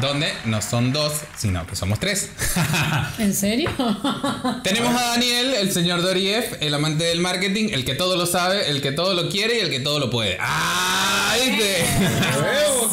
[0.00, 2.30] donde no son dos, sino que somos tres.
[3.18, 3.70] ¿En serio?
[4.64, 8.70] Tenemos a Daniel, el señor Doriev, el amante del marketing, el que todo lo sabe,
[8.70, 10.36] el que todo lo quiere y el que todo lo puede.
[10.40, 11.34] ¡Ah!
[11.44, 11.84] ¿Viste?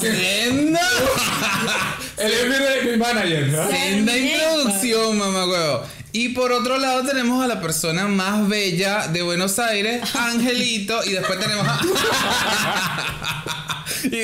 [0.01, 0.81] ¡Senda!
[2.17, 3.47] Él es mi, mi manager.
[3.49, 3.69] ¿no?
[3.69, 5.83] Senda introducción, mamá huevo.
[6.13, 11.11] Y por otro lado tenemos a la persona más bella de Buenos Aires, Angelito, y
[11.11, 11.79] después tenemos a...
[14.03, 14.17] y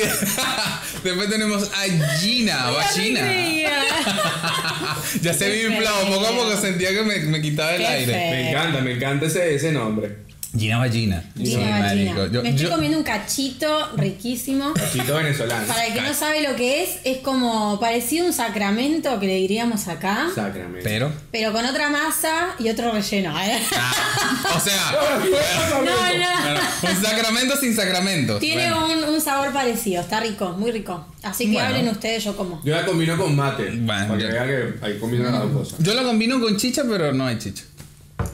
[1.03, 3.21] después tenemos a Gina, o a Gina.
[5.21, 8.13] ya se me inflado, poco a poco sentía que me, me quitaba el Qué aire.
[8.13, 8.31] feo.
[8.31, 10.32] Me encanta, me encanta ese, ese nombre.
[10.55, 11.23] Gina Vagina.
[11.35, 12.05] Gina Sí.
[12.31, 14.73] Yo- Me estoy yo- comiendo un cachito riquísimo.
[14.91, 15.65] Chito venezolano.
[15.65, 19.25] Para el que no sabe lo que es, es como parecido a un sacramento que
[19.27, 20.81] le diríamos acá, Sácrame.
[20.83, 21.11] Pero.
[21.31, 23.35] pero con otra masa y otro relleno.
[23.41, 23.59] ¿eh?
[23.75, 24.91] ah, o sea,
[25.83, 26.89] No, no.
[26.91, 28.37] un sacramento sin sacramento.
[28.37, 29.07] Tiene Bueno.
[29.07, 31.05] un, un sabor parecido, está rico, muy rico.
[31.23, 31.67] Así que Bueno.
[31.69, 32.61] hablen ustedes, yo como.
[32.63, 33.71] Yo la combino con mate.
[33.71, 35.79] Bueno, para que que ahí combino las dos cosas.
[35.79, 37.63] Yo lo combino con chicha, pero no hay chicha.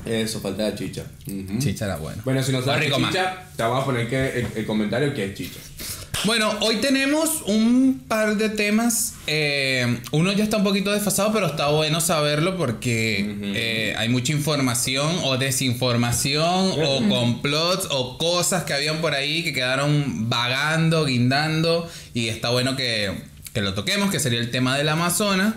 [0.06, 1.04] Eso, falta la chicha.
[1.60, 2.22] Chicha era bueno.
[2.26, 3.12] Bueno, si no sabes rico qué más.
[3.12, 5.60] chicha, te vamos a poner que el, el comentario que es chicha.
[6.26, 9.14] Bueno, hoy tenemos un par de temas.
[9.26, 14.34] eh, uno ya está un poquito desfasado, pero está bueno saberlo porque eh, hay mucha
[14.34, 21.90] información o desinformación o complots o cosas que habían por ahí que quedaron vagando, guindando
[22.14, 23.14] y está bueno que,
[23.54, 25.56] que lo toquemos, que sería el tema del Amazonas.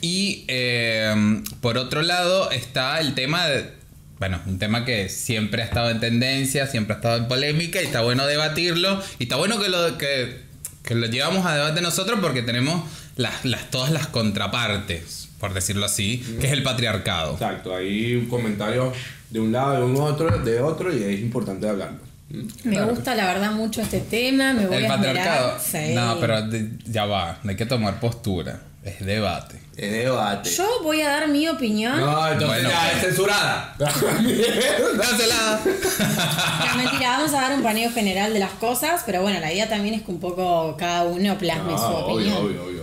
[0.00, 3.72] Y eh, por otro lado está el tema de...
[4.18, 7.84] Bueno, un tema que siempre ha estado en tendencia, siempre ha estado en polémica y
[7.84, 9.02] está bueno debatirlo.
[9.18, 10.40] Y está bueno que lo, que,
[10.82, 12.84] que lo llevamos a debate nosotros porque tenemos
[13.16, 17.34] las, las, todas las contrapartes, por decirlo así, que es el patriarcado.
[17.34, 18.92] Exacto, hay un comentario
[19.30, 22.13] de un lado, de un otro, de otro, y es importante hablarlo.
[22.28, 22.46] ¿Mm?
[22.64, 25.58] Me gusta la verdad mucho este tema, me voy El a patriarcado.
[25.60, 25.92] Sí.
[25.94, 29.60] No, pero de- ya va, no hay que tomar postura, es debate.
[29.76, 30.50] Es debate.
[30.50, 31.98] Yo voy a dar mi opinión.
[32.00, 33.74] No, entonces Bueno, ya es censurada.
[33.78, 35.60] ¡Cancelada!
[35.64, 39.68] No, mentira, vamos a dar un paneo general de las cosas, pero bueno, la idea
[39.68, 42.36] también es que un poco cada uno plasme No, su obvio, opinión.
[42.36, 42.73] obvio, obvio, obvio, obvio.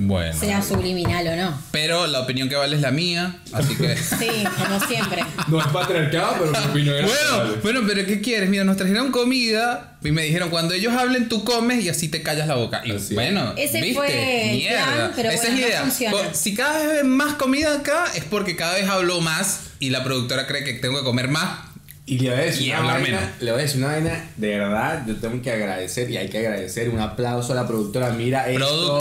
[0.00, 0.38] Bueno.
[0.38, 1.62] Sea subliminal o no.
[1.70, 3.96] Pero la opinión que vale es la mía, así que...
[4.18, 5.22] Sí, como siempre.
[5.48, 8.48] No es patriarcado, pero mi opinión es Bueno, bueno, pero ¿qué quieres?
[8.50, 12.22] Mira, nos trajeron comida y me dijeron, cuando ellos hablen, tú comes y así te
[12.22, 12.82] callas la boca.
[12.84, 13.14] Y Así es.
[13.14, 13.94] bueno, Ese ¿viste?
[13.94, 14.84] fue Mierda.
[14.94, 15.80] plan, pero Esa bueno, es la no idea.
[15.82, 16.16] funciona.
[16.16, 19.90] Pues, Si cada vez ven más comida acá, es porque cada vez hablo más y
[19.90, 21.60] la productora cree que tengo que comer más.
[22.06, 23.32] Y le voy a decir Y una hablar vaina, menos.
[23.40, 26.38] le voy a decir una vaina, de verdad, yo tengo que agradecer y hay que
[26.38, 28.10] agradecer un aplauso a la productora.
[28.10, 28.98] Mira esto.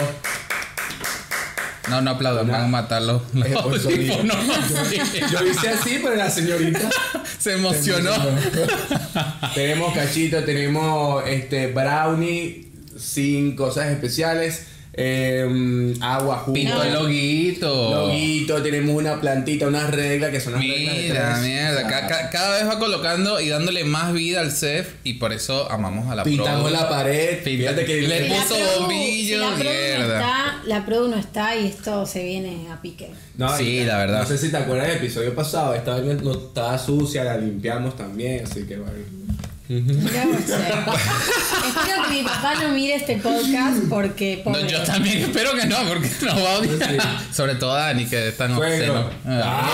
[1.89, 4.15] No, no aplaudan, van a matar los, los por sonido.
[4.15, 5.31] audífonos.
[5.31, 6.89] Yo hice así, pero la señorita.
[7.39, 8.11] Se emocionó.
[9.55, 12.67] tenemos cachito, tenemos este brownie
[12.97, 14.65] sin cosas especiales,
[15.01, 17.95] eh, agua, jugo, Pinto el loguito.
[18.07, 21.45] loguito, tenemos una plantita, unas reglas que son las reglas de Mira, tres.
[21.47, 21.87] mierda.
[21.87, 25.71] ca- ca- cada vez va colocando y dándole más vida al CEF y por eso
[25.71, 30.07] amamos a la Pintamos la pared, fíjate que le puso bombillo, si la mierda.
[30.19, 33.09] no está, la produ no está y esto se viene a pique.
[33.37, 34.19] No, Sí, y- la verdad.
[34.21, 37.95] No sé si te acuerdas del episodio pasado, esta vaina no estaba sucia, la limpiamos
[37.95, 38.91] también, así que bueno.
[39.71, 39.83] Eh.
[41.67, 45.77] Espero que mi papá no mire este podcast porque No, yo también espero que no,
[45.87, 47.01] porque nos va a odiar.
[47.31, 48.93] Sobre todo a Dani, que es tan Fuego.
[48.95, 49.09] obsceno.
[49.27, 49.69] Ah.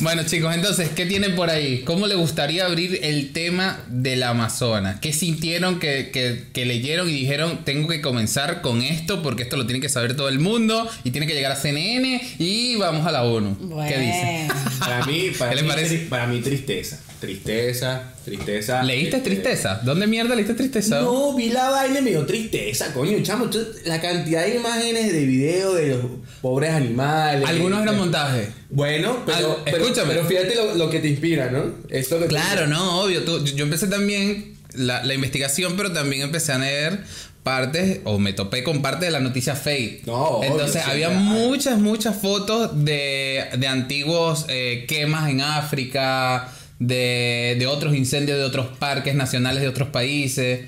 [0.00, 1.82] Bueno, chicos, entonces, ¿qué tienen por ahí?
[1.84, 4.98] ¿Cómo le gustaría abrir el tema del Amazonas?
[5.00, 9.56] ¿Qué sintieron que, que- que leyeron y dijeron, tengo que comenzar con esto porque esto
[9.56, 13.06] lo tiene que saber todo el mundo y tiene que llegar a CNN y vamos
[13.06, 13.56] a la ONU?
[13.88, 14.48] ¿Qué dicen?
[14.80, 15.98] Para mí, para, ¿Qué le mí, parece?
[16.08, 16.98] para mí tristeza.
[17.20, 18.82] Tristeza, tristeza.
[18.82, 19.80] ¿Leíste este, tristeza?
[19.84, 21.00] ¿Dónde mierda leíste tristeza?
[21.02, 23.48] No, vi la vaina y me dio tristeza, coño, chamo.
[23.84, 26.00] La cantidad de imágenes de video de los
[26.40, 27.48] pobres animales.
[27.48, 28.48] Algunos eran Eh, montajes.
[28.74, 30.14] Bueno, pero, pero, escúchame.
[30.14, 31.62] pero fíjate lo, lo que te inspira, ¿no?
[31.88, 33.22] Te- Claro, no, obvio.
[33.22, 37.04] tú- yo yo empecé también la, la investigación, pero también empecé a leer
[37.42, 40.06] partes, o me topé con parte de la noticia fake.
[40.06, 46.48] No, Entonces había muchas, muchas fotos de, de antiguos eh, quemas en África,
[46.78, 50.60] de, de otros incendios de otros parques nacionales de otros países.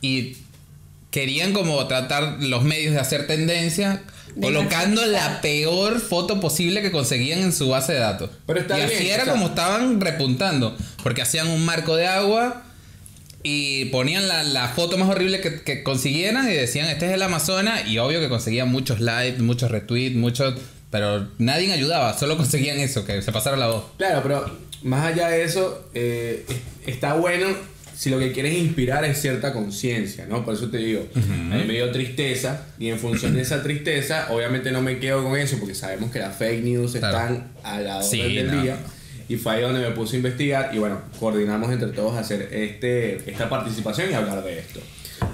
[0.00, 0.36] Y
[1.10, 4.02] querían como tratar los medios de hacer tendencia.
[4.40, 8.30] Colocando la peor foto posible que conseguían en su base de datos.
[8.46, 10.76] Pero está y bien, así o era sea- como estaban repuntando.
[11.02, 12.64] Porque hacían un marco de agua
[13.42, 17.22] y ponían la, la foto más horrible que, que consiguieran y decían, este es el
[17.22, 17.86] Amazonas.
[17.88, 20.54] Y obvio que conseguían muchos likes, muchos retweets, muchos...
[20.90, 23.84] Pero nadie ayudaba, solo conseguían eso, que se pasara la voz.
[23.96, 27.46] Claro, pero más allá de eso, eh, es- está bueno
[28.00, 30.42] si lo que quieres inspirar es cierta conciencia, ¿no?
[30.42, 31.18] Por eso te digo, a
[31.56, 35.36] mí me dio tristeza y en función de esa tristeza, obviamente no me quedo con
[35.38, 37.18] eso porque sabemos que las fake news Claro.
[37.18, 38.78] están a la orden Sí, del no, día.
[39.28, 43.30] Y fue ahí donde me puse a investigar y bueno, coordinamos entre todos hacer este,
[43.30, 44.80] esta participación y hablar de esto.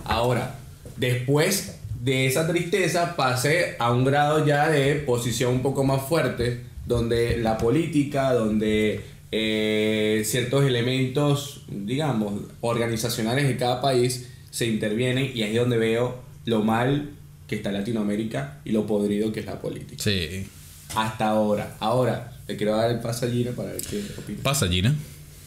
[0.05, 0.57] Ahora,
[0.97, 6.63] después de esa tristeza pasé a un grado ya de posición un poco más fuerte,
[6.85, 15.43] donde la política, donde eh, ciertos elementos, digamos, organizacionales de cada país se intervienen y
[15.43, 17.11] ahí es donde veo lo mal
[17.49, 20.03] que está Latinoamérica y lo podrido que es la política.
[20.03, 20.47] Sí.
[20.95, 21.77] Hasta ahora.
[21.81, 24.43] Ahora, te quiero dar el paso a Gina para ver qué opinas.
[24.43, 24.95] Pasa, Gina.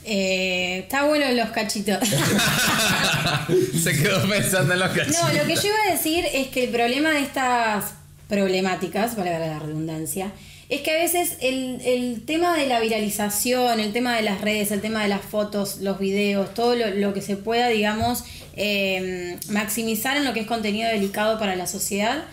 [0.05, 1.99] Eh, está bueno los cachitos.
[3.83, 5.21] Se quedó pensando en los cachitos.
[5.21, 7.93] No, lo que yo iba a decir es que el problema de estas
[8.27, 10.31] problemáticas, valga la redundancia,
[10.69, 14.71] es que a veces el, el tema de la viralización, el tema de las redes,
[14.71, 18.23] el tema de las fotos, los videos, todo lo, lo que se pueda, digamos,
[18.55, 22.23] eh, maximizar en lo que es contenido delicado para la sociedad,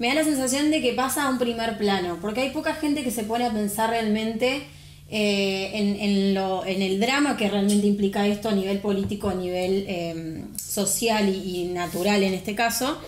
[0.00, 3.04] me da la sensación de que pasa a un primer plano, porque hay poca gente
[3.04, 4.62] que se pone a pensar realmente
[5.08, 9.34] eh, en, en lo, en el drama que realmente implica esto a nivel político, a
[9.34, 12.98] nivel eh, social y natural en este caso.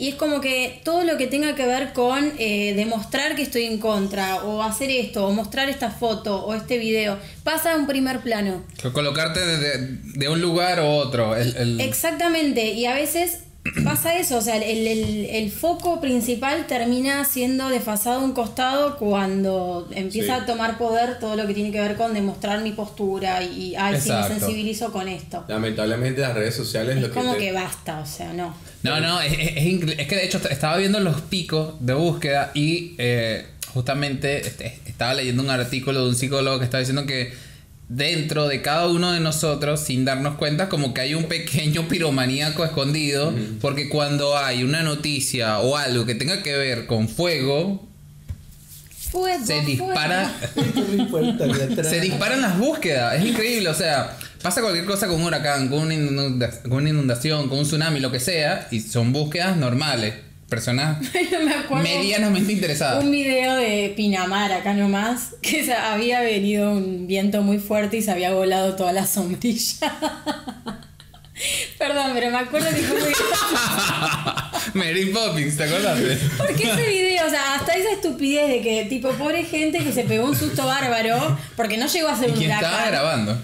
[0.00, 3.64] Y es como que todo lo que tenga que ver con eh, demostrar que estoy
[3.66, 7.86] en contra, o hacer esto, o mostrar esta foto, o este video, pasa a un
[7.86, 8.64] primer plano.
[8.94, 11.36] Colocarte de, de- de un lugar a otro.
[11.36, 13.40] El, el- Exactamente, y a veces
[13.84, 18.96] pasa eso, o sea, el, el- el foco principal termina siendo desfasado a un costado
[18.96, 20.42] cuando empieza Sí.
[20.42, 24.00] a tomar poder todo lo que tiene que ver con demostrar mi postura y, ay,
[24.00, 25.44] si me sensibilizo con esto.
[25.48, 28.54] Lamentablemente las redes sociales Es lo como te- que basta, o sea, no.
[28.82, 32.50] No, no, es, es- es que de hecho est- estaba viendo los picos de búsqueda
[32.54, 37.32] y eh, justamente este, estaba leyendo un artículo de un psicólogo que estaba diciendo que
[37.90, 42.64] dentro de cada uno de nosotros, sin darnos cuenta, como que hay un pequeño piromaníaco
[42.64, 47.86] escondido, porque cuando hay una noticia o algo que tenga que ver con fuego,
[49.10, 50.28] Fuego, se dispara...
[51.10, 51.82] fuego.
[51.82, 55.80] Se disparan las búsquedas, es increíble, o sea, pasa cualquier cosa con un huracán, con
[55.80, 60.14] una, con una inundación, con un tsunami, lo que sea, y son búsquedas normales,
[61.44, 61.82] me acuerdo.
[61.84, 63.02] medianamente interesadas.
[63.04, 68.02] Un video de Pinamar acá nomás, que se- había venido un viento muy fuerte y
[68.02, 69.92] se había volado toda la sombrilla.
[71.78, 73.12] Perdón, pero me acuerdo que fue muy
[74.74, 76.18] Mary Poppins, ¿te acordaste?
[76.36, 80.04] Porque ese video, o sea, hasta esa estupidez de que, tipo, pobre gente que se
[80.04, 82.64] pegó un susto bárbaro, porque no llegó a ser ¿Y un huracán.
[82.64, 83.38] estaba grabando?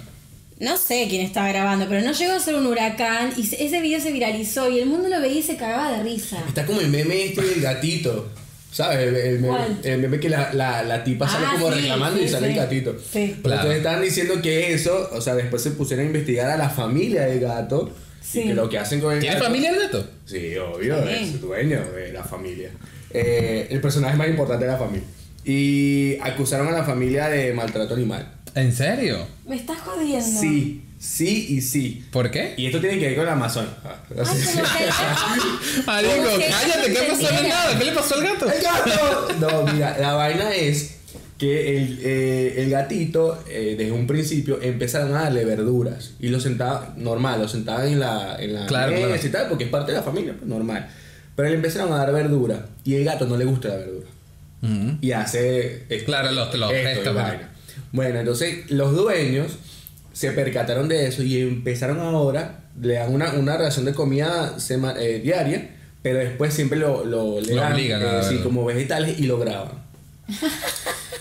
[0.58, 3.80] No sé quién estaba grabando, pero no llegó a ser un huracán y se- ese
[3.82, 6.38] video se viralizó y el mundo lo veía y se cagaba de risa.
[6.48, 8.28] Está como el meme este del gatito.
[8.72, 8.98] ¿Sabes?
[9.08, 9.78] El, el meme, ¿Cuál?
[9.84, 12.52] el meme que la, la, la tipa sale Ah, como sí, reclamando y sale sí.
[12.52, 12.92] el gatito.
[12.98, 13.06] Sí.
[13.12, 13.56] Pero Claro.
[13.62, 17.22] entonces estaban diciendo que eso, o sea, después se pusieron a investigar a la familia
[17.26, 17.90] del gato.
[18.20, 18.40] Sí.
[18.40, 19.46] Y que lo que hacen con el ¿Tiene gato.
[19.46, 20.06] familia el gato?
[20.26, 21.14] Sí, obvio, Sí.
[21.22, 22.70] es dueño de la familia.
[23.10, 25.06] Eh, el personaje más importante de la familia.
[25.44, 28.30] Y acusaron a la familia de maltrato animal.
[28.56, 29.26] ¿En serio?
[29.46, 30.40] Me estás jodiendo.
[30.40, 32.04] Sí, sí y sí.
[32.10, 32.54] ¿Por qué?
[32.56, 33.68] Y esto tiene que ver con la Amazon.
[33.84, 33.96] Ah,
[35.86, 37.64] Ay, que- que cállate, ¿qué pasó entendiera.
[37.64, 37.78] gato?
[37.78, 38.46] ¿Qué le pasó al gato?
[38.50, 39.28] ¡El gato!
[39.40, 40.96] No, mira, la vaina es
[41.38, 46.12] que el, eh, el gatito, eh, desde un principio, empezaron a darle verduras.
[46.18, 49.26] Y lo sentaban, normal, lo sentaban en la, en la Claro, mesa claro.
[49.26, 50.88] y tal, porque es parte de la familia, pues, normal.
[51.34, 52.66] Pero le empezaron a dar verdura.
[52.84, 54.06] Y el gato no le gusta la verdura.
[54.62, 54.96] Ujú.
[55.02, 55.84] Y hace.
[55.90, 57.52] esto, Claro, los- los esto y gestos, vaina.
[57.92, 59.52] Bueno, entonces los dueños
[60.12, 64.94] se percataron de eso y empezaron ahora, le dan una, una ración de comida sema-
[64.98, 65.70] eh, diaria,
[66.02, 69.24] pero después siempre lo, lo, le Lo dan obligan a eh, sí, como vegetales y
[69.24, 69.72] lo graban.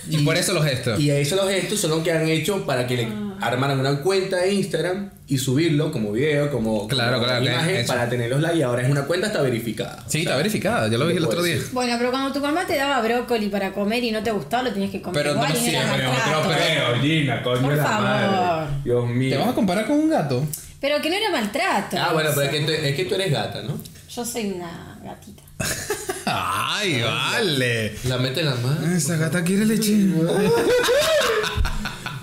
[0.07, 0.99] Y por eso los gestos.
[0.99, 3.07] Y eso los gestos son los que han hecho para que le
[3.41, 8.07] armaran una cuenta de Instagram y subirlo como video, como, Claro, como claro, imagen para
[8.07, 10.03] tenerlos like y ahora es una cuenta está verificada.
[10.07, 11.57] Sí, O está verificada, yo lo vi el otro día.
[11.71, 14.71] Bueno, pero cuando tu mamá te daba brócoli para comer y no te gustaba, lo
[14.73, 17.77] tenías que comer Pero igual no y no era siempre, creo, Gina, coño Por de
[17.77, 18.03] la favor.
[18.03, 18.69] madre.
[18.83, 19.29] Dios mío.
[19.31, 20.45] ¿Te vas a comparar con un gato?
[20.79, 21.97] Pero que no era maltrato.
[21.99, 23.79] Ah, bueno, pero es sea, que, tú- es que tú eres gata, ¿no?
[24.15, 25.41] Yo soy una gatita.
[26.27, 27.95] Ay, vale.
[28.07, 28.95] La mete en la mano.
[28.95, 29.93] Esa gata quiere leche.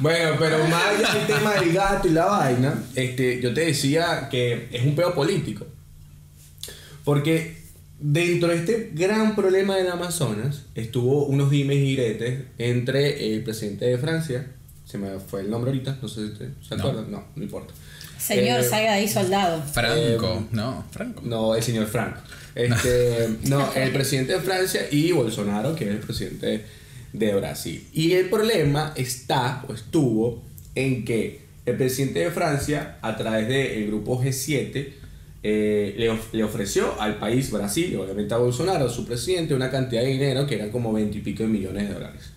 [0.03, 4.29] Bueno, pero más allá del tema del gato y la vaina, este, yo te decía
[4.31, 5.67] que es un pedo político.
[7.05, 7.57] Porque
[7.99, 13.87] dentro de este gran problema del Amazonas estuvo unos dimes y diretes entre el presidente
[13.87, 14.47] de Francia,
[14.85, 16.83] se me fue el nombre ahorita, no sé si te- se No.
[16.83, 17.73] acuerdan, no, no importa.
[18.19, 19.63] Señor, Eh, salga de ahí soldado.
[19.63, 20.47] Franco.
[20.53, 21.23] No, Franco.
[21.25, 22.21] No, el señor Franco.
[22.55, 26.65] Este, no, el presidente de Francia y Bolsonaro, que es el presidente
[27.13, 27.87] de Brasil.
[27.93, 30.43] Y el problema está, o estuvo,
[30.75, 34.89] en que el presidente de Francia, a través del grupo G7,
[35.45, 40.03] eh, le, of- le ofreció al país Brasil, obviamente a Bolsonaro, su presidente, una cantidad
[40.03, 42.31] de dinero que eran como 20 y pico de millones de dólares.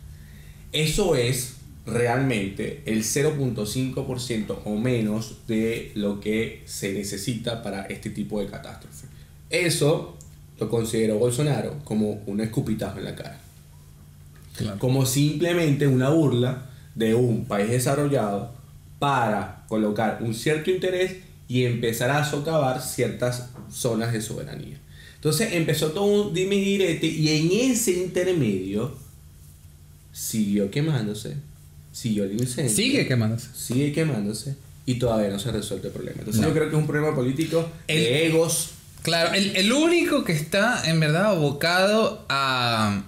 [0.72, 1.53] Eso es
[1.86, 9.08] realmente el 0.5% o menos de lo que se necesita para este tipo de catástrofe.
[9.50, 10.17] Eso
[10.60, 13.39] lo consideró Bolsonaro como un escupitajo en la cara.
[14.57, 14.79] Claro.
[14.79, 18.53] Como simplemente una burla de un país desarrollado
[19.00, 24.79] para colocar un cierto interés y empezar a socavar ciertas zonas de soberanía.
[25.15, 28.95] Entonces empezó todo un dime y direte y en ese intermedio
[30.12, 31.35] siguió quemándose,
[31.91, 32.74] siguió el incendio.
[32.74, 33.47] Sigue quemándose.
[33.53, 36.17] Sigue quemándose y todavía no se resuelve el problema.
[36.19, 36.47] Entonces No.
[36.50, 38.71] yo creo que es un problema político El- de egos.
[39.01, 43.03] Claro, el, el único que está en verdad abocado a,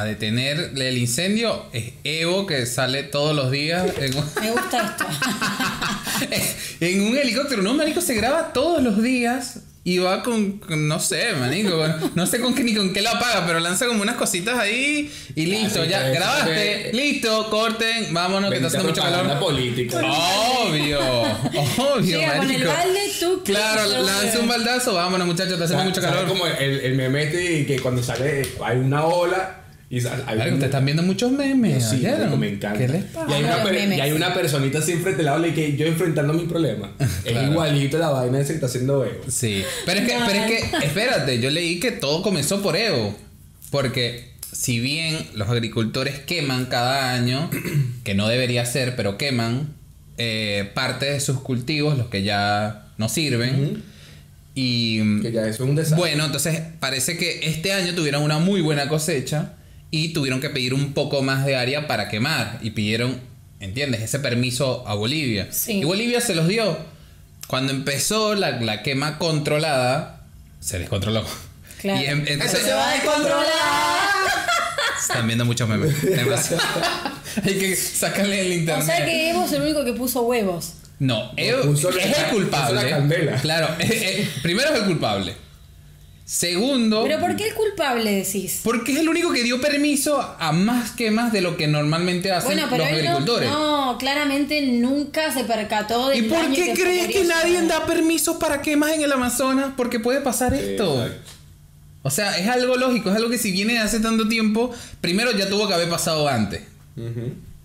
[0.00, 4.96] a detener el incendio es Evo, que sale todos los días en un, Me gusta
[4.98, 5.06] esto.
[6.80, 7.62] en un helicóptero.
[7.62, 12.12] No, marico, se graba todos los días y va con, con- no sé, marico, con-
[12.14, 15.12] no sé con qué ni con qué la apaga, pero lanza como unas cositas ahí
[15.34, 19.38] y listo, sí, ya grabaste, que- listo, corten, vámonos, que está haciendo mucho calor.
[19.38, 19.98] política.
[20.00, 22.72] Obvio, obvio, Llega con el marico.
[22.72, 23.42] balde, tú.
[23.44, 26.28] Claro, lanza un baldazo, vámonos muchachos, está haciendo mucho ¿Sabes calor.
[26.30, 29.63] como el, el meme este que cuando sale hay una ola
[29.98, 31.84] y un- ustedes están viendo muchos memes.
[31.90, 32.04] Sí,
[32.38, 32.78] me encanta.
[32.78, 33.30] ¿Qué les pasa?
[33.30, 33.98] Y hay, una los per- memes.
[33.98, 36.90] y hay una personita siempre te la habla y que yo enfrentando mis problemas.
[37.24, 37.50] Es Claro.
[37.52, 39.20] igualito la vaina esa que está haciendo Evo.
[39.28, 43.16] Sí, pero es que, pero es que, espérate, yo leí que todo comenzó por Evo.
[43.70, 47.50] Porque si bien los agricultores queman cada año,
[48.04, 49.74] que no debería ser, pero queman
[50.18, 53.82] eh, parte de sus cultivos, los que ya no sirven.
[54.56, 55.98] Y Que ya eso es un desastre.
[55.98, 59.54] bueno, entonces parece que este año tuvieron una muy buena cosecha
[60.02, 63.20] y tuvieron que pedir un poco más de área para quemar y pidieron,
[63.60, 64.00] ¿entiendes?
[64.02, 65.48] Ese permiso a Bolivia.
[65.50, 65.80] Sí.
[65.80, 66.76] Y Bolivia se los dio.
[67.46, 70.22] Cuando empezó la, la quema controlada,
[70.60, 71.24] se descontroló.
[71.80, 72.00] Claro.
[72.00, 73.44] Y em- entonces, se va a descontrolar.
[75.00, 75.94] están viendo muchos memes.
[77.44, 78.86] Hay que sacarle el O internet.
[78.86, 80.74] sea que Evo es el único que puso huevos.
[80.98, 82.74] No, Evo puso la- es el culpable.
[82.80, 83.36] puso la candela.
[83.40, 85.34] Claro, eh, eh, primero es el culpable.
[86.26, 88.60] Segundo, ¿Pero por qué el culpable decís?
[88.64, 92.52] porque es el único que dio permiso a más quemas de lo que normalmente hacen
[92.52, 93.50] Bueno, pero los él no, agricultores.
[93.50, 98.62] no, claramente nunca se percató de ¿Y por qué crees que nadie da permisos para
[98.62, 99.72] quemas en el Amazonas?
[99.76, 101.02] Porque puede pasar esto.
[101.04, 101.30] Exacto.
[102.06, 104.70] O sea, es algo lógico, es algo que si viene de hace tanto tiempo,
[105.02, 106.62] primero ya tuvo que haber pasado antes.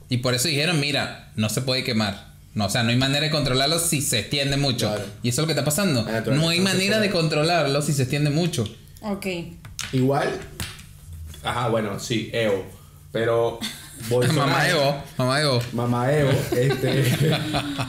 [0.09, 2.28] Y por eso dijeron, mira, no se puede quemar.
[2.55, 4.87] No, o sea, no hay manera de controlarlo si se extiende mucho.
[4.87, 5.03] Claro.
[5.23, 6.03] Y eso es lo que está pasando.
[6.03, 8.63] Naturaleza No hay manera de controlarlo si se extiende mucho.
[9.01, 9.25] Ok.
[9.93, 10.29] Igual.
[11.43, 12.65] Ajá, bueno, sí, Evo.
[13.11, 13.59] Pero.
[14.09, 15.61] Bolsonaro, Mamá Evo, mamá Evo.
[15.73, 17.03] Mamá Evo, este,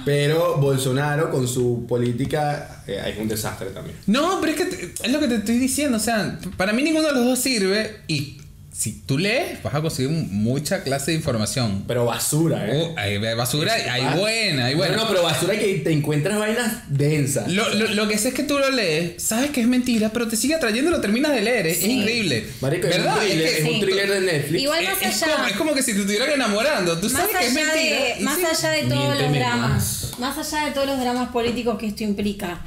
[0.04, 3.96] pero Bolsonaro con su política eh, es un desastre también.
[4.06, 5.98] No, pero es que te- es lo que te estoy diciendo.
[5.98, 8.00] O sea, para mí ninguno de los dos sirve.
[8.08, 8.39] Y
[8.72, 11.84] si tú lees, vas a conseguir mucha clase de información.
[11.88, 12.76] Pero basura, ¿eh?
[12.94, 14.96] Uh, hay basura, hay buena, hay buena.
[14.96, 17.48] No, no, pero basura que te encuentras vainas densas.
[17.50, 20.28] Lo, lo, lo que sé es que tú lo lees, sabes que es mentira, pero
[20.28, 21.66] te sigue atrayendo y lo terminas de leer.
[21.66, 21.90] Es, es Sí.
[21.98, 22.46] increíble.
[22.60, 23.18] Marico, es un ¿Verdad?
[23.20, 24.62] thriller, es, es que un thriller de Netflix.
[24.62, 25.34] Igual es- más es allá.
[25.36, 26.98] como, es como que si te estuvieran enamorando.
[26.98, 27.96] Tú Más sabes que es allá, mentira.
[28.16, 28.44] de, más sí.
[28.44, 30.36] allá de todos los dramas, más.
[30.36, 32.60] más allá de todos los dramas políticos que esto implica,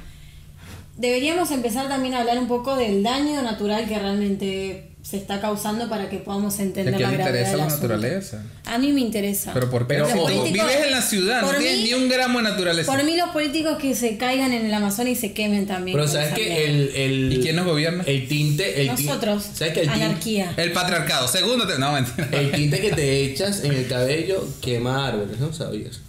[0.97, 5.89] deberíamos empezar también a hablar un poco del daño natural que realmente se está causando
[5.89, 8.43] para que podamos entender ¿A quién la gravedad interesa del la naturaleza?
[8.65, 9.51] A mí me interesa.
[9.53, 9.95] Pero ¿por qué?
[9.95, 12.89] Pero, políticos- vives en la ciudad, no tienes mí- ni un gramo de naturaleza.
[12.89, 15.97] Por mí los políticos que se caigan en el Amazonas y se quemen también.
[15.97, 17.33] Pero sabes que el, el.
[17.33, 18.05] ¿Y quién nos gobierna?
[18.07, 18.79] El tinte.
[18.81, 20.53] El Nosotros, ¿Sabes que el tinte, anarquía.
[20.55, 21.27] El patriarcado.
[21.27, 22.29] Segundo, te- no, mentira.
[22.31, 25.37] el tinte que te echas en el cabello quema árboles?
[25.37, 25.99] ¿No sabías?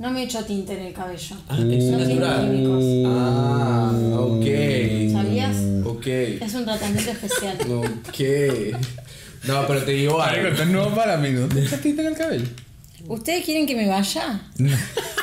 [0.00, 1.36] No me echo tinte en el cabello.
[1.46, 2.84] Ah, es No tiene químicos.
[3.06, 4.46] Ah, ok.
[5.12, 5.56] ¿Sabías?
[5.84, 6.06] Ok.
[6.06, 7.58] Es un tratamiento especial.
[7.68, 8.20] Ok.
[9.46, 10.48] No, pero te digo algo.
[10.48, 11.46] esto es nuevo para mí, ¿no?
[11.48, 12.46] ¿Te echas tinta en el cabello?
[13.08, 14.40] ¿Ustedes quieren que me vaya?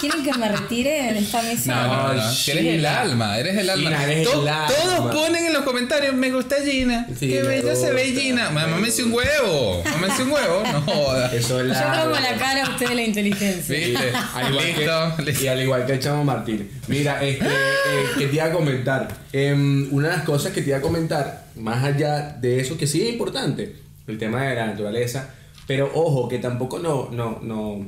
[0.00, 1.86] ¿Quieren que me retire de esta mesa?
[1.86, 3.90] No, eres el alma, eres el alma.
[3.90, 4.68] Gina, eres To- el alma.
[4.68, 7.06] Todos ponen en los comentarios, me gusta Gina.
[7.18, 8.50] Sí, Qué bella se ve Gina.
[8.50, 9.82] me Mámame un huevo.
[9.84, 10.62] Mámame un huevo.
[10.72, 11.32] No jodas.
[11.34, 12.02] Eso es Yo la.
[12.04, 13.76] pongo la cara a usted de la inteligencia.
[13.76, 14.12] ¿Viste?
[14.34, 15.44] Al igual listo, que, listo.
[15.44, 16.70] Y al igual que el chamo Martín.
[16.86, 19.08] Mira, este, eh, que te iba a comentar.
[19.32, 22.86] Em, una de las cosas que te iba a comentar, más allá de eso, que
[22.86, 23.74] sí es importante,
[24.06, 25.30] el tema de la naturaleza,
[25.66, 27.86] pero ojo, que tampoco no, no, no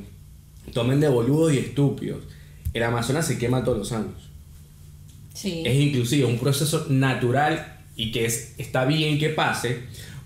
[0.73, 2.23] tomen de boludos y estúpidos.
[2.73, 4.29] El Amazonas se quema todos los años.
[5.33, 5.63] Sí.
[5.65, 9.79] Es inclusive un proceso natural y que es, está bien que pase,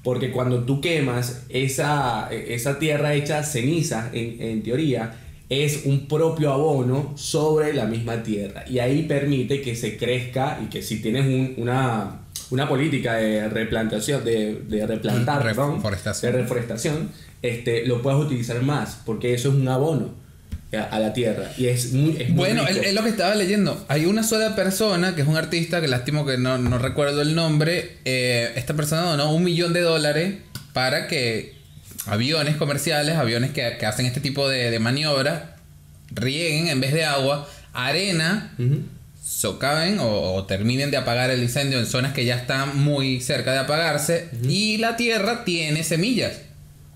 [0.04, 5.18] porque cuando tú quemas esa, esa tierra hecha ceniza, en, en teoría,
[5.50, 8.65] es un propio abono sobre la misma tierra.
[8.70, 13.48] Y ahí permite que se crezca y que si tienes un- una, una política de
[13.50, 16.32] replantación, de, de replantar, perdón, Reforestación.
[16.34, 17.10] de reforestación,
[17.42, 20.13] este, lo puedes utilizar más, porque eso es un abono
[20.74, 21.51] a, la tierra.
[21.57, 23.86] Y es muy, es muy Bueno, es, es lo que estaba leyendo.
[23.88, 27.36] Hay una sola persona que es un artista, que lastimo que no, no recuerdo el
[27.36, 27.98] nombre.
[28.05, 30.36] eh, esta persona donó un millón de dólares
[30.74, 31.55] para que
[32.05, 35.43] aviones comerciales, aviones que, que hacen este tipo de, de maniobras,
[36.12, 38.55] rieguen en vez de agua, arena,
[39.24, 43.53] socaven o, o terminen de apagar el incendio en zonas que ya están muy cerca
[43.53, 46.34] de apagarse y la tierra tiene semillas.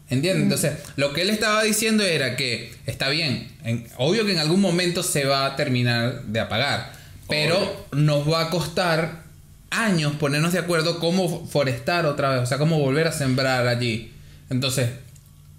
[0.09, 0.43] ¿Entiendes?
[0.43, 4.59] Entonces, lo que él estaba diciendo era que está bien, en- obvio que en algún
[4.61, 6.91] momento se va a terminar de apagar,
[7.27, 8.03] pero Obvio.
[8.03, 9.23] nos va a costar
[9.69, 14.11] años ponernos de acuerdo cómo forestar otra vez, o sea, cómo volver a sembrar allí.
[14.49, 14.89] Entonces,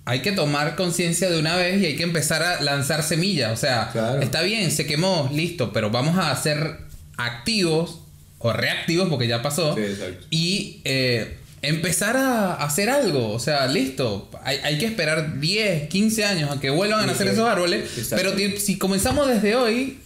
[0.04, 3.52] hay que tomar conciencia de una vez y hay que empezar a lanzar semillas.
[3.52, 4.20] O sea, Claro.
[4.20, 6.78] está bien, se quemó, listo, pero vamos a ser
[7.16, 8.00] activos
[8.38, 9.74] o reactivos porque ya pasó.
[9.76, 10.26] Sí, exacto.
[10.30, 13.30] Y eh, empezar a hacer algo.
[13.32, 14.30] O sea, listo.
[14.44, 17.32] Hay, hay que esperar 10, 15 años a que vuelvan a nacer sí.
[17.34, 17.84] esos árboles.
[17.98, 18.16] Exacto.
[18.34, 19.98] Pero si comenzamos desde hoy,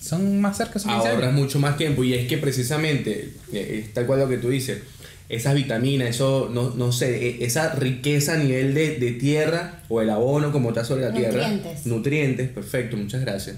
[0.00, 1.40] son más cerca esos 15 ahorras años.
[1.40, 4.80] mucho más tiempo y es que precisamente eh, es tal cual lo que tú dices
[5.28, 10.02] esas vitaminas eso no, no sé e- esa riqueza a nivel de, de tierra o
[10.02, 11.86] el abono como está sobre la tierra Nutrientes.
[11.86, 13.56] nutrientes perfecto muchas gracias.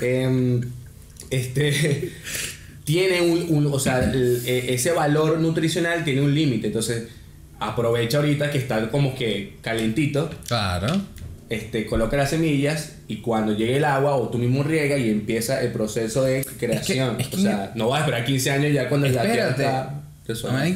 [0.00, 0.62] Em,
[1.30, 2.12] este
[2.84, 7.04] tiene un, un- o sea el- e- ese valor nutricional tiene un límite entonces
[7.60, 10.88] aprovecha ahorita que está como que calentito Claro.
[11.48, 15.60] este, coloca las semillas y cuando llegue el agua o tú mismo riega y empieza
[15.62, 17.20] el proceso de creación.
[17.20, 19.62] es que o sea, no vas a esperar 15 años ya cuando la tierra Espérate.
[19.64, 19.98] está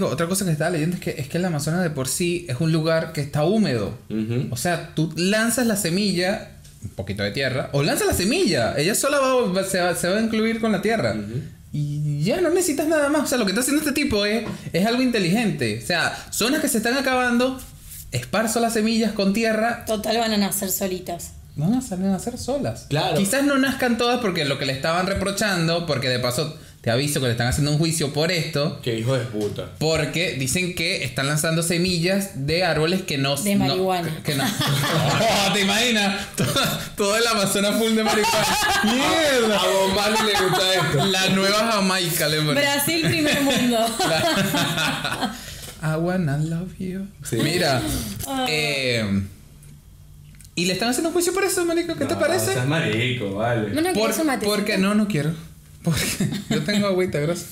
[0.04, 2.56] otra cosa que estaba leyendo es que, es que el Amazonas de por sí es
[2.60, 3.94] un lugar que está húmedo.
[4.50, 6.50] O sea, tú lanzas la semilla,
[6.82, 10.08] un poquito de tierra, o lanzas la semilla, ella sola va, va- se, va, se
[10.08, 11.12] va a incluir con la tierra.
[11.14, 11.40] Ujú.
[11.78, 13.24] Y ya no necesitas nada más.
[13.24, 15.80] O sea, lo que está haciendo este tipo es, es algo inteligente.
[15.82, 17.60] O sea, zonas que se están acabando,
[18.12, 21.32] esparzo las semillas con tierra, Total van a nacer solitas.
[21.56, 22.86] van a salir a nacer solas.
[22.88, 23.18] Claro.
[23.18, 27.18] Quizás no nazcan todas porque lo que le estaban reprochando, porque de paso te aviso
[27.18, 28.78] que le están haciendo un juicio por esto.
[28.80, 29.70] Qué hijo de puta.
[29.80, 33.34] Porque dicen que están lanzando semillas de árboles que no...
[33.34, 34.22] De no- marihuana.
[34.22, 34.44] que no.
[35.48, 36.28] Oh, ¿Te imaginas?
[36.36, 36.54] Todo,
[36.96, 38.46] todo el Amazonas full de marihuana.
[38.84, 39.58] ¡Mierda!
[39.60, 41.06] A Marley le gusta esto.
[41.06, 42.54] La nueva Jamaica le ponen.
[42.54, 43.78] Brasil, primer mundo.
[45.82, 47.08] I wanna love you.
[47.24, 47.34] Sí.
[47.42, 47.82] Mira.
[48.48, 49.22] eh,
[50.54, 51.96] y le están haciendo un juicio por eso, marico.
[51.96, 52.50] ¿Qué te parece?
[52.50, 53.70] Estás marico, vale.
[53.70, 55.34] No, no, Por- porque no, no quiero.
[55.86, 57.46] Porque yo tengo agüita grosa.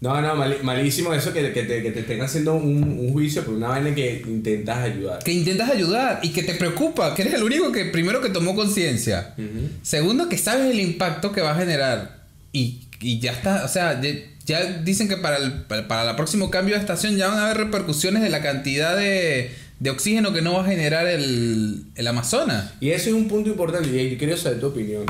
[0.00, 3.42] No, no, mali- malísimo eso que, que, te, que te estén haciendo un, un juicio
[3.42, 5.18] por una vaina que intentas ayudar.
[5.24, 8.54] Que intentas ayudar y que te preocupa, que eres el único que primero que tomó
[8.54, 9.34] conciencia.
[9.38, 9.70] Ujú.
[9.82, 12.24] Segundo, que sabes el impacto que va a generar.
[12.52, 14.10] Y, y ya está, o sea, ya,
[14.44, 17.44] ya dicen que para el, para para el próximo cambio de estación ya van a
[17.46, 22.06] haber repercusiones de la cantidad de, de oxígeno que no va a generar el, el
[22.06, 22.72] Amazonas.
[22.78, 25.04] Y eso es un punto importante y yo quiero saber tu opinión.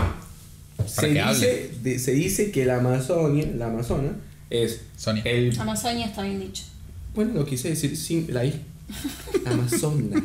[0.87, 4.11] Se dice, de- se dice que la Amazonia, la Amazona,
[4.51, 5.23] es Sonia.
[5.25, 6.65] el Amazonia está bien dicho.
[7.15, 8.61] Bueno, lo quise decir sin la I.
[9.47, 10.23] Amazona.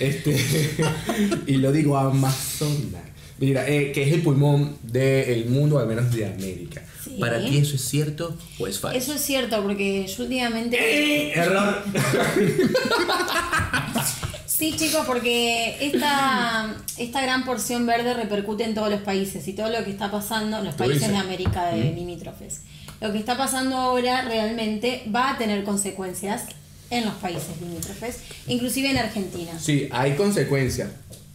[0.00, 0.36] este,
[1.46, 3.00] y lo digo Amazona.
[3.38, 6.82] Mira, eh, que es el pulmón del mundo, al menos de América.
[7.02, 7.16] Sí.
[7.18, 8.96] ¿Para ti eso es cierto o es falso?
[8.98, 10.76] Eso es cierto, porque yo últimamente.
[10.80, 11.32] ¡Eh!
[11.34, 11.82] Error.
[14.56, 19.68] Sí, chicos, porque esta, esta gran porción verde repercute en todos los países y todo
[19.70, 21.12] lo que está pasando, los Tú países dices.
[21.12, 22.60] de América de limítrofes.
[23.00, 26.44] Lo que está pasando ahora realmente va a tener consecuencias
[26.90, 29.52] en los países limítrofes, inclusive en Argentina.
[29.58, 30.90] Sí, hay consecuencias.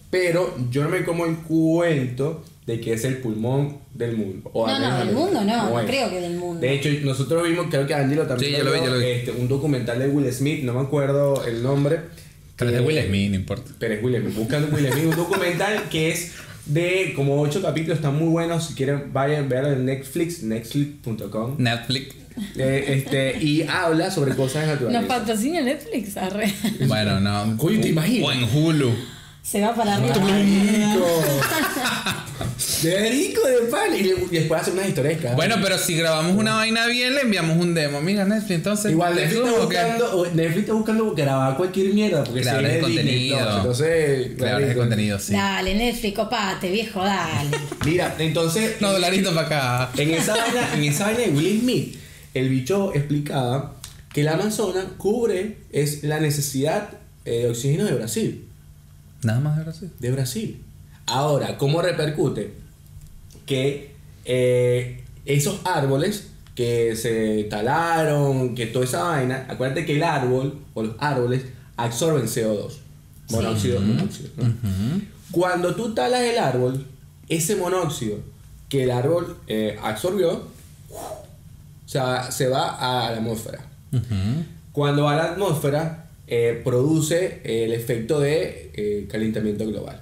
[0.09, 4.49] Pero yo no me como el cuento de que es el pulmón del mundo.
[4.53, 5.19] o No, no, del América.
[5.19, 5.85] mundo no, no es.
[5.85, 6.61] creo que del mundo.
[6.61, 8.99] De hecho, nosotros vimos, creo que Angelo también Sí, yo lo vi, vio, yo lo
[8.99, 9.05] vi.
[9.07, 11.99] este, un documental de Will Smith, no me acuerdo el nombre.
[12.59, 13.71] Pero es de que- Will Smith, no importa.
[13.79, 16.33] Pero es Will Smith, buscando Will Smith, un documental que es
[16.65, 18.67] de como 8 capítulos, están muy buenos.
[18.67, 21.55] Si quieren, vayan, verlo en Netflix, netflix.com.
[21.57, 22.15] Netflix.
[22.55, 25.07] Eh, este, y habla sobre cosas Nos naturales.
[25.07, 26.53] patrocina Netflix, arre.
[26.87, 27.57] Bueno, no.
[27.57, 28.29] Coño, ¿te imaginas?
[28.29, 28.93] O en Hulu.
[29.41, 30.15] Se va para arriba.
[32.83, 33.93] De rico de pan.
[33.97, 37.13] Y, le- y después hace unas historias cada Bueno, pero si grabamos una vaina bien,
[37.13, 37.99] le enviamos un demo.
[37.99, 38.91] Mira, Netflix, entonces.
[38.91, 42.83] Igual ¿te Netflix está, buscando, Netflix está buscando grabar cualquier mierda porque Claro, se es
[42.83, 43.57] contenido.
[43.57, 45.33] Entonces, Claro, es contenido, sí.
[45.33, 47.49] Dale, Netflix, copate, viejo, dale.
[47.85, 49.91] Mira, entonces No, dolarito para acá.
[50.01, 51.95] En esa, vaina, en esa vaina de Will Smith,
[52.33, 53.75] el bicho explicaba
[54.13, 56.89] que la Amazona cubre es la necesidad
[57.25, 58.45] eh, de oxígeno de Brasil.
[59.23, 59.91] Nada más de Brasil.
[59.99, 60.63] De Brasil.
[61.05, 62.53] Ahora, ¿cómo repercute?
[63.45, 70.59] Que eh, esos árboles que se talaron, que toda esa vaina, acuérdate que el árbol
[70.73, 71.45] o los árboles
[71.77, 72.73] absorben CO2,
[73.29, 74.29] monóxido, monóxido.
[74.37, 74.53] ¿no?
[75.31, 76.85] Cuando tú talas el árbol,
[77.29, 78.17] ese monóxido
[78.67, 80.47] que el árbol eh, absorbió,
[80.91, 83.65] o sea, se va a la atmósfera.
[84.71, 90.01] Cuando va a la atmósfera, eh, produce el efecto de eh, calentamiento global.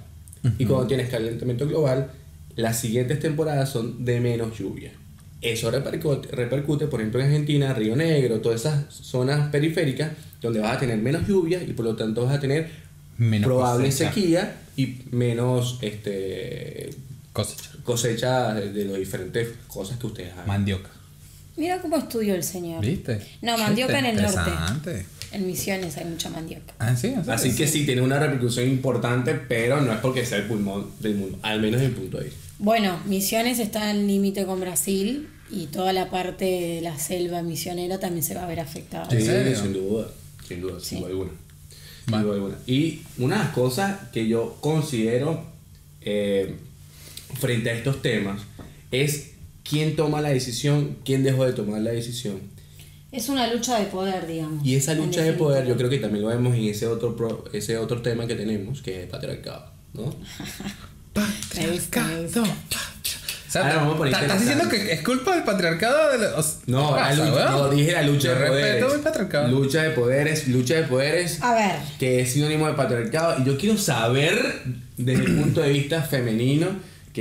[0.58, 2.10] Y cuando tienes calentamiento global,
[2.54, 4.92] las siguientes temporadas son de menos lluvia.
[5.40, 10.76] Eso repercute, repercute, por ejemplo, en Argentina, Río Negro, todas esas zonas periféricas, donde vas
[10.76, 12.68] a tener menos lluvia y por lo tanto vas a tener
[13.18, 14.12] Menos probable cosecha.
[14.12, 16.90] sequía y menos este,
[17.32, 17.70] Cosecha.
[17.84, 20.46] cosecha de, de las diferentes cosas que ustedes hagan.
[20.46, 20.90] Mandioca.
[21.56, 22.80] Mira cómo estudió el señor.
[22.84, 23.20] ¿Viste?
[23.42, 25.04] No, mandioca en el norte.
[25.32, 26.72] En Misiones hay mucha mandioca.
[26.78, 30.24] Ah, sí, o sea, Así que sí, tiene una repercusión importante, pero no es porque
[30.24, 32.38] sea el pulmón del mundo, al menos en el punto de vista.
[32.58, 38.00] Bueno, Misiones está en límite con Brasil y toda la parte de la selva misionera
[38.00, 39.08] también se va a ver afectada.
[39.10, 40.08] Sin duda,
[40.48, 40.96] sin duda, sin Sí.
[40.96, 41.30] duda alguna.
[42.06, 42.54] Sin duda alguna.
[42.66, 45.44] Y una de las cosas que yo considero
[46.00, 46.54] eh,
[47.38, 48.40] frente a estos temas
[48.90, 52.40] es quién toma la decisión, quién dejó de tomar la decisión.
[53.10, 54.64] Es una lucha de poder, digamos.
[54.66, 57.44] Y esa lucha de poder yo creo que también lo vemos en ese otro, pro-
[57.52, 59.70] ese otro tema que tenemos, que es el patriarcado.
[59.94, 60.14] ¿no?
[61.58, 62.42] Me gusta, me gusta.
[62.42, 66.12] O sea, Ahora vamos a poner ¿estás- ¿Estás diciendo que es culpa del patriarcado?
[66.12, 68.92] De sea, No, ¿qué la lucha- no, dije la lucha Yo de poderes.
[68.94, 69.48] el patriarcado.
[69.48, 71.42] Lucha de poderes, lucha de poderes.
[71.42, 73.40] A ver, que es sinónimo de patriarcado.
[73.42, 74.62] Y yo quiero saber,
[74.98, 76.68] desde el punto de vista femenino,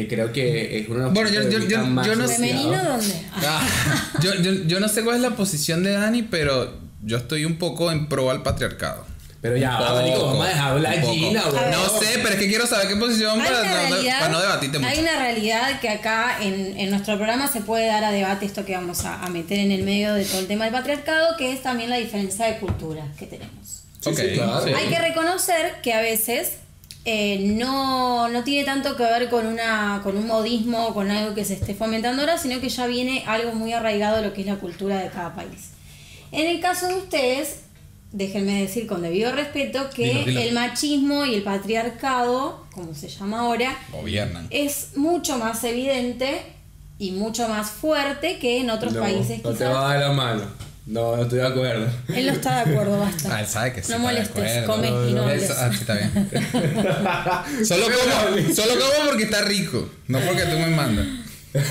[0.01, 2.33] que creo que es uno de los Bueno, yo- yo- yo- más yo no sé-
[2.35, 2.61] asociados.
[2.63, 3.21] ¿femenino dónde?
[3.35, 3.67] Ah,
[4.21, 7.57] yo, yo, yo no sé cuál es la posición de Dani, pero yo estoy un
[7.57, 9.05] poco en pro al patriarcado.
[9.39, 11.13] Pero ya, abanico, vamos a dejar hablar un poco.
[11.13, 11.43] Gina.
[11.71, 14.41] No sé, pero es que quiero saber qué posición para una, no, realidad, para no
[14.41, 14.89] debatirte mucho.
[14.91, 18.65] hay una realidad que acá en, en nuestro programa se puede dar a debate esto
[18.65, 21.53] que vamos a, a meter en el medio de todo el tema del patriarcado, que
[21.53, 23.83] es también la diferencia de culturas que tenemos.
[23.99, 24.63] Sí, claro.
[24.65, 24.71] sí.
[24.73, 26.53] Hay que reconocer que a veces
[27.09, 31.33] eh, no, no tiene tanto que ver con, una, con un modismo o con algo
[31.33, 34.41] que se esté fomentando ahora, sino que ya viene algo muy arraigado de lo que
[34.41, 35.69] es la cultura de cada país.
[36.33, 37.61] En el caso de ustedes,
[38.11, 40.41] déjenme decir con debido respeto que Dilo, dilo.
[40.41, 44.47] el machismo y el patriarcado, como se llama ahora, Gobiernan.
[44.49, 46.41] es mucho más evidente
[46.99, 49.73] y mucho más fuerte que en otros No, países no te quizás.
[49.73, 50.41] va a dar la mano.
[50.87, 51.85] No, no estoy de acuerdo.
[52.07, 53.35] Él no está de acuerdo, basta.
[53.35, 53.91] Ah, él sabe que sí.
[53.91, 55.43] No molestes, come y no hables.
[55.43, 56.11] Eso- ah, sí, está bien.
[57.65, 61.05] Solo como, solo como porque está rico, no porque tú me mandas.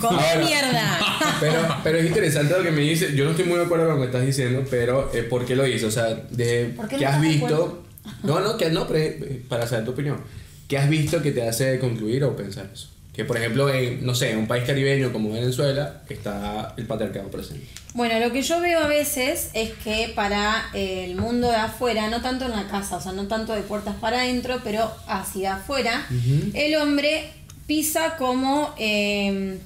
[0.00, 0.44] ¡Come Ahora.
[0.44, 0.98] mierda!
[1.40, 3.14] Pero, pero es interesante lo que me dice.
[3.14, 5.56] Yo no estoy muy de acuerdo con lo que estás diciendo, pero eh, ¿por qué
[5.56, 5.84] lo dices?
[5.84, 7.84] O sea, de ¿Por qué no que has visto.
[8.22, 10.20] No, no, que no, pero eh, para saber tu opinión.
[10.68, 12.88] ¿Qué has visto que te hace concluir o pensar eso?
[13.16, 17.30] Que por ejemplo, en, no sé, en un país caribeño como Venezuela, está el patriarcado
[17.30, 17.66] presente.
[17.94, 22.20] Bueno, lo que yo veo a veces es que para el mundo de afuera, no
[22.20, 26.06] tanto en la casa, o sea, no tanto de puertas para adentro, pero hacia afuera,
[26.52, 27.30] el hombre
[27.66, 29.58] pisa como eh,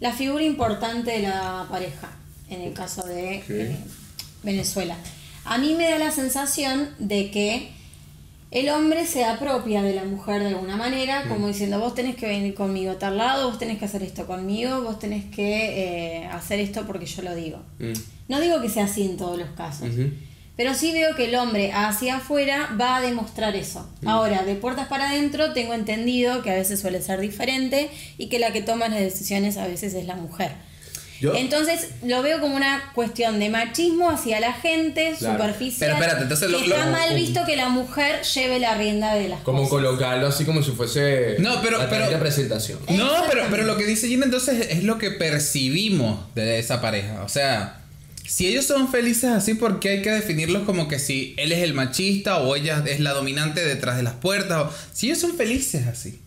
[0.00, 2.10] la figura importante de la pareja,
[2.50, 3.76] en el caso de eh,
[4.42, 4.96] Venezuela.
[5.46, 7.70] A mí me da la sensación de que
[8.50, 12.26] el hombre se apropia de la mujer de alguna manera, como diciendo, vos tenés que
[12.26, 16.26] venir conmigo a tal lado, vos tenés que hacer esto conmigo, vos tenés que eh,
[16.26, 17.58] hacer esto porque yo lo digo.
[17.78, 17.92] Mm.
[18.28, 19.88] No digo que sea así en todos los casos,
[20.56, 23.88] pero sí veo que el hombre hacia afuera va a demostrar eso.
[24.04, 28.38] Ahora, de puertas para adentro tengo entendido que a veces suele ser diferente y que
[28.38, 30.52] la que toma las decisiones a veces es la mujer.
[31.20, 35.36] Yo- Entonces lo veo como una cuestión de machismo hacia la gente, Claro.
[35.38, 35.78] superficial.
[35.80, 39.14] Pero espérate, entonces lo- que está lo- mal visto que la mujer lleve la rienda
[39.14, 39.70] de las Como cosas.
[39.70, 41.36] colocarlo así como si fuese.
[41.38, 42.78] No, pero- la pero- tarjeta de presentación.
[42.90, 47.22] No, pero, pero lo que dice Gina entonces es lo que percibimos de esa pareja.
[47.24, 47.80] O sea,
[48.26, 51.60] si ellos son felices así, ¿por qué hay que definirlos como que si él es
[51.60, 54.66] el machista o ella es la dominante detrás de las puertas?
[54.66, 56.20] O, si ellos son felices así.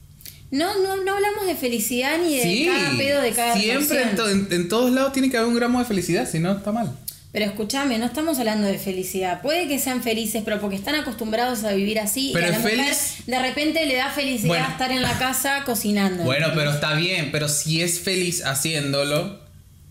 [0.51, 4.07] No, no, no hablamos de felicidad ni de Sí, cada pedo de cada siempre en,
[4.09, 4.15] relación.
[4.15, 6.71] to- en- en todos lados tiene que haber un gramo de felicidad, si no está
[6.71, 6.91] mal.
[7.31, 9.43] Pero escúchame, no estamos hablando de felicidad.
[9.43, 12.57] Puede que sean felices, pero porque están acostumbrados a vivir así Pero y a la
[12.59, 12.95] mujer
[13.27, 14.67] de repente le da felicidad Bueno.
[14.67, 16.23] estar en la casa cocinando.
[16.23, 19.39] Bueno, pero está bien, pero si es feliz haciéndolo,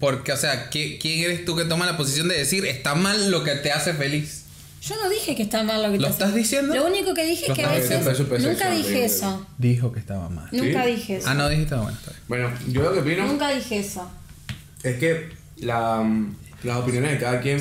[0.00, 3.30] porque, o sea, ¿qué- ¿quién eres tú que toma la posición de decir está mal
[3.30, 4.42] lo que te hace feliz?
[4.80, 6.74] Yo no dije que está mal lo que ¿Lo estás diciendo?
[6.74, 8.20] Lo único que dije es que a veces.
[8.40, 9.46] Nunca dije eso.
[9.58, 10.48] Dijo que estaba mal.
[10.52, 10.90] Nunca ¿Sí?
[10.92, 11.28] dije eso.
[11.28, 12.22] Ah, no dijiste, bueno, está bien.
[12.28, 13.26] Bueno, yo lo que opino.
[13.26, 14.08] Nunca dije eso.
[14.82, 17.60] Es que la, mm, las opiniones de cada quien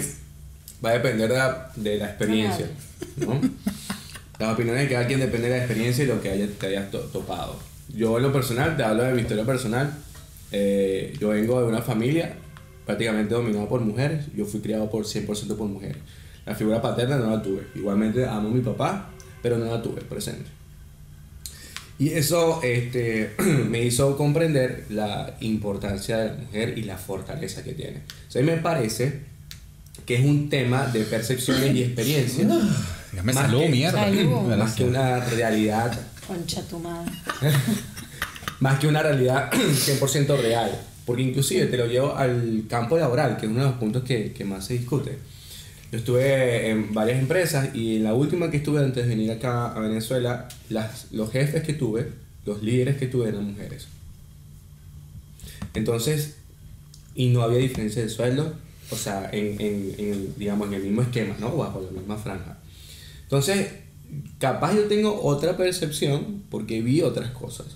[0.85, 2.69] va a depender de la, de la experiencia,
[3.17, 3.41] ¿no?
[4.39, 6.91] Las opiniones de cada quien dependen de la experiencia y lo que haya, te hayas
[6.91, 7.59] to- topado.
[7.89, 9.91] Yo en lo personal, te hablo de mi historia personal.
[10.51, 12.35] eh, yo vengo de una familia
[12.85, 14.27] prácticamente dominada por mujeres.
[14.35, 15.97] Yo fui criado por 100% por mujeres.
[16.47, 17.67] La figura paterna no la tuve.
[17.75, 19.09] Igualmente amo a mi papá,
[19.43, 20.49] pero no la tuve presente.
[21.99, 23.35] Y eso este,
[23.69, 27.97] me hizo comprender la importancia de la mujer y la fortaleza que tiene.
[28.27, 29.21] O sea, a mí me parece
[30.05, 32.47] que es un tema de percepciones y experiencias.
[33.11, 34.03] Dígame Más salud, que- mierda.
[34.05, 34.41] Salud.
[34.57, 35.91] Más que una realidad,
[36.27, 37.09] Concha tu madre.
[38.59, 40.71] más que una realidad 100% real.
[41.05, 44.33] Porque inclusive te lo llevo al campo laboral, que es uno de los puntos que,
[44.33, 45.17] que más se discute.
[45.91, 49.67] Yo estuve en varias empresas y en la última que estuve antes de venir acá
[49.67, 52.11] a Venezuela, las, los jefes que tuve,
[52.45, 53.87] los líderes que tuve eran mujeres.
[55.73, 56.35] Entonces,
[57.15, 58.53] y no había diferencia de sueldo,
[58.91, 61.55] o sea, en, en, en, digamos, en el mismo esquema, ¿no?
[61.55, 62.57] Bajo la misma franja.
[63.23, 63.67] Entonces,
[64.39, 67.67] capaz yo tengo otra percepción porque vi otras cosas.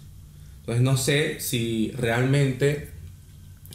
[0.59, 2.89] Entonces, no sé si realmente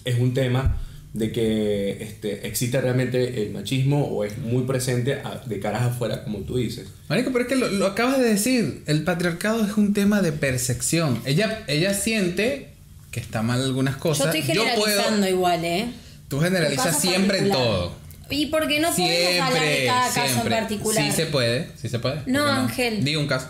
[0.05, 0.81] es un tema
[1.17, 6.23] de que este, existe realmente el machismo o es muy presente a- de caras afuera,
[6.25, 6.89] como tú dices.
[7.09, 8.83] Marico, pero es que lo, lo acabas de decir.
[8.87, 11.21] El patriarcado es un tema de percepción.
[11.25, 12.69] Ella, ella siente
[13.11, 14.27] que está mal algunas Yo cosas.
[14.27, 15.29] estoy generalizando puedo.
[15.35, 15.89] igual, ¿eh?
[16.29, 17.67] Tú generalizas siempre particular.
[17.67, 17.93] todo.
[18.29, 21.05] Y porque no podemos hablar de Siempre, cada caso en particular.
[21.05, 22.17] Sí se puede, sí se puede.
[22.17, 23.05] ¿por No, Ángel.
[23.05, 23.49] Di un caso.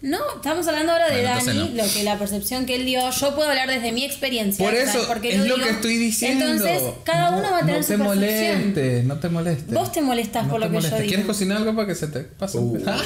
[0.00, 1.82] No, estamos hablando ahora de Bueno, Dani, no.
[1.82, 3.10] lo que la percepción que él dio.
[3.10, 4.64] Yo puedo hablar desde mi experiencia.
[4.64, 5.66] Por ¿sabes eso por qué es lo digo?
[5.66, 6.44] que estoy diciendo.
[6.46, 8.06] Entonces, cada uno va a tener no su te percepción.
[8.06, 9.74] molestes, no te molestes.
[9.74, 11.08] Vos te molestás No por te lo que yo digo.
[11.08, 12.58] ¿Quieres cocinar algo para que se te pase?
[12.58, 12.78] Uh.
[12.86, 13.02] Ah.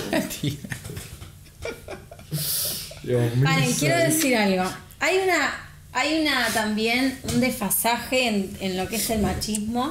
[3.36, 4.64] Vale, quiero decir algo.
[5.00, 5.50] Hay una,
[5.92, 9.90] hay una también un desfasaje en, en lo que es el machismo,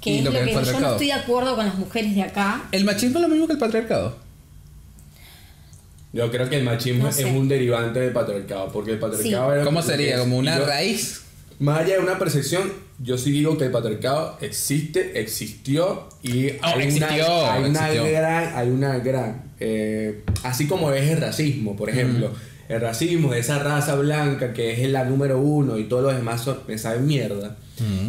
[0.00, 1.74] que Y es lo que que, es el yo no estoy de acuerdo con las
[1.76, 2.62] mujeres de acá.
[2.72, 4.16] ¿El machismo es lo mismo que el patriarcado?
[6.12, 7.28] Yo creo que el machismo No sé.
[7.28, 9.54] es un derivante del patriarcado, porque el patriarcado...
[9.54, 10.18] era ¿Cómo sería?
[10.18, 11.22] ¿Como una yo- raíz?
[11.60, 16.56] Más allá de una percepción, yo sí digo que el patriarcado existe, existió y Oh,
[16.62, 18.12] hay, existió, una, hay una existió.
[18.12, 22.30] gran, hay una gran, eh, así como es el racismo, por ejemplo,
[22.68, 26.42] el racismo de esa raza blanca que es la número uno y todos los demás
[26.42, 27.56] son, me saben mierda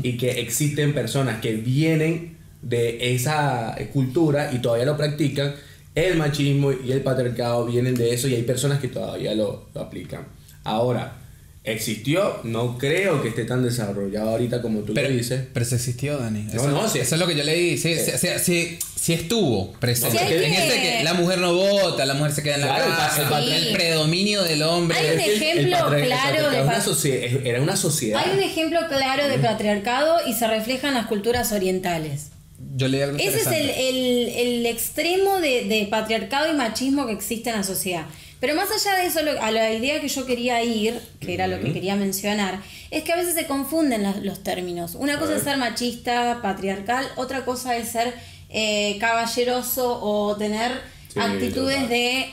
[0.04, 5.56] y que existen personas que vienen de esa cultura y todavía lo practican,
[5.96, 9.82] el machismo y el patriarcado vienen de eso y hay personas que todavía lo, lo
[9.82, 10.28] aplican.
[10.64, 11.16] Ahora,
[11.64, 15.42] existió, no creo que esté tan desarrollado ahorita como tú Pero, lo dices.
[15.54, 16.44] pero se existió, Dani.
[16.44, 17.00] No, Eso, no, sí.
[17.00, 17.78] eso es lo que yo leí.
[17.78, 20.18] Sí, sí, sí, sí, sí estuvo presente.
[20.46, 23.40] En que la mujer no vota, la mujer se queda en la Claro, el casa,
[23.40, 24.98] el predominio del hombre.
[24.98, 28.22] Hay un el- el ejemplo claro era de una Era una sociedad.
[28.26, 32.30] Hay un ejemplo claro de patriarcado y se refleja en las culturas orientales.
[32.76, 37.14] Yo leí algo Ese es el, el- el extremo de, de patriarcado y machismo que
[37.14, 38.06] existe en la sociedad.
[38.40, 41.48] Pero más allá de eso, lo- a la idea que yo quería ir, que era
[41.48, 44.96] lo que quería mencionar, es que a veces se confunden los términos.
[44.96, 48.14] Una cosa es ser machista, patriarcal, otra cosa es ser
[48.50, 50.72] eh, caballeroso o tener
[51.14, 52.30] Sí, actitudes de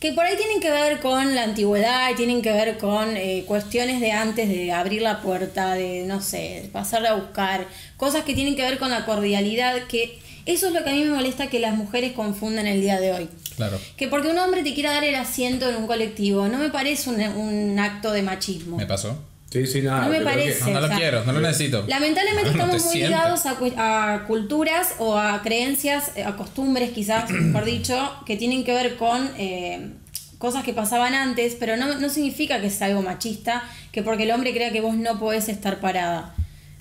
[0.00, 3.44] que por ahí tienen que ver con la antigüedad y tienen que ver con eh,
[3.46, 8.24] cuestiones de antes de abrir la puerta, de no sé, de pasarla a buscar, cosas
[8.24, 11.14] que tienen que ver con la cordialidad, que eso es lo que a mí me
[11.14, 13.28] molesta que las mujeres confundan el día de hoy.
[13.56, 13.80] Claro.
[13.96, 17.10] Que porque un hombre te quiera dar el asiento en un colectivo, no me parece
[17.10, 18.76] un, un acto de machismo.
[18.76, 19.18] Me pasó.
[19.50, 20.02] Sí, sí, nada.
[20.04, 20.70] No me que- parece.
[20.72, 21.84] No, o lo sea, quiero, no lo necesito.
[21.86, 26.90] Lamentablemente No estamos muy ligados a, cu- a culturas o a creencias, eh, a costumbres
[26.90, 29.90] quizás, mejor dicho, que tienen que ver con eh,
[30.38, 34.32] cosas que pasaban antes, pero no, no significa que sea algo machista, que porque el
[34.32, 36.34] hombre crea que vos no podés estar parada.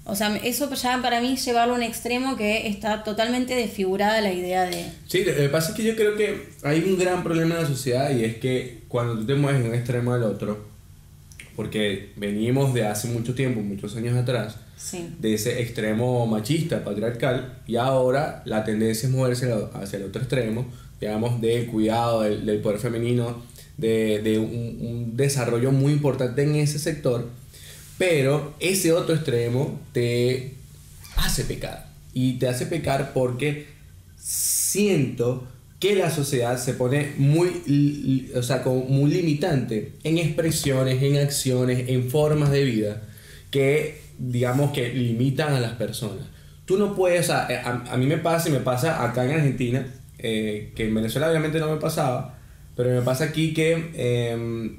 [0.08, 4.22] O sea, eso ya para mí es llevarlo a un extremo que está totalmente desfigurada
[4.22, 4.86] la idea de...
[5.08, 7.68] Sí, lo que pasa es que yo creo que hay un gran problema en la
[7.68, 10.75] sociedad y es que cuando tú te mueves de un extremo al otro,
[11.56, 15.10] porque venimos de hace mucho tiempo, muchos años atrás, Sí.
[15.20, 20.66] de ese extremo machista, patriarcal, y ahora la tendencia es moverse hacia el otro extremo,
[21.00, 23.42] digamos, del cuidado del, del poder femenino,
[23.78, 27.30] de, de un, un desarrollo muy importante en ese sector,
[27.98, 30.54] pero ese otro extremo te
[31.16, 31.88] hace pecar.
[32.14, 33.68] Y te hace pecar porque
[34.18, 35.48] siento
[35.86, 41.90] que la sociedad se pone muy, o sea, como muy limitante en expresiones, en acciones,
[41.90, 43.04] en formas de vida
[43.52, 46.26] que, digamos, que limitan a las personas.
[46.66, 49.86] Tú no puedes, eh, a, a mí me pasa y me pasa acá en Argentina,
[50.18, 52.40] eh, que en Venezuela obviamente no me pasaba,
[52.76, 53.92] pero me pasa aquí que
[54.34, 54.78] em,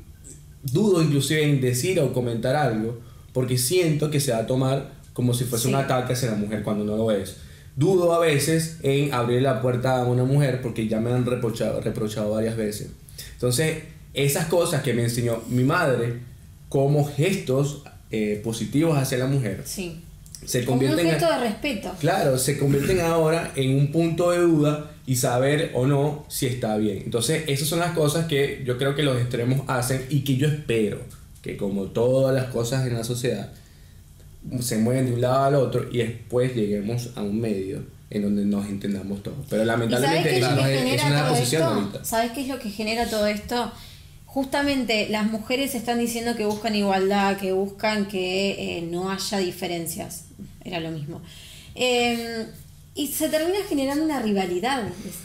[0.65, 2.99] dudo inclusive en decir o comentar algo
[3.33, 5.69] porque siento que se va a tomar como si fuese Sí.
[5.69, 7.37] un ataque hacia la mujer cuando no lo es.
[7.77, 11.81] Dudo a veces en abrir la puerta a una mujer porque ya me han reprochado,
[11.81, 12.89] reprochado varias veces.
[13.35, 13.85] Entonces,
[14.15, 16.21] esas cosas que me enseñó mi madre
[16.69, 20.01] como gestos eh, positivos hacia la mujer, Sí.
[20.45, 21.93] se Como un convierten gesto en, de respeto.
[22.01, 26.77] claro, se convierten ahora en un punto de duda y saber o no si está
[26.79, 27.03] bien.
[27.05, 30.49] Entonces, esas son las cosas que yo creo que los extremos hacen y que yo
[30.49, 30.99] espero
[31.43, 33.53] que como todas las cosas en la sociedad
[34.61, 38.45] se mueven de un lado al otro y después lleguemos a un medio en donde
[38.45, 39.39] nos entendamos todos.
[39.49, 40.45] Pero ¿Y sabes lamentablemente es
[41.03, 41.75] es, una posición esto?
[41.75, 42.05] ahorita.
[42.05, 43.73] ¿Sabes qué es lo que genera todo esto?
[44.27, 50.25] Justamente las mujeres están diciendo que buscan igualdad, que buscan que eh, no haya diferencias.
[50.65, 51.23] Era lo mismo.
[51.75, 52.47] Eh,
[52.95, 54.83] y se termina generando una rivalidad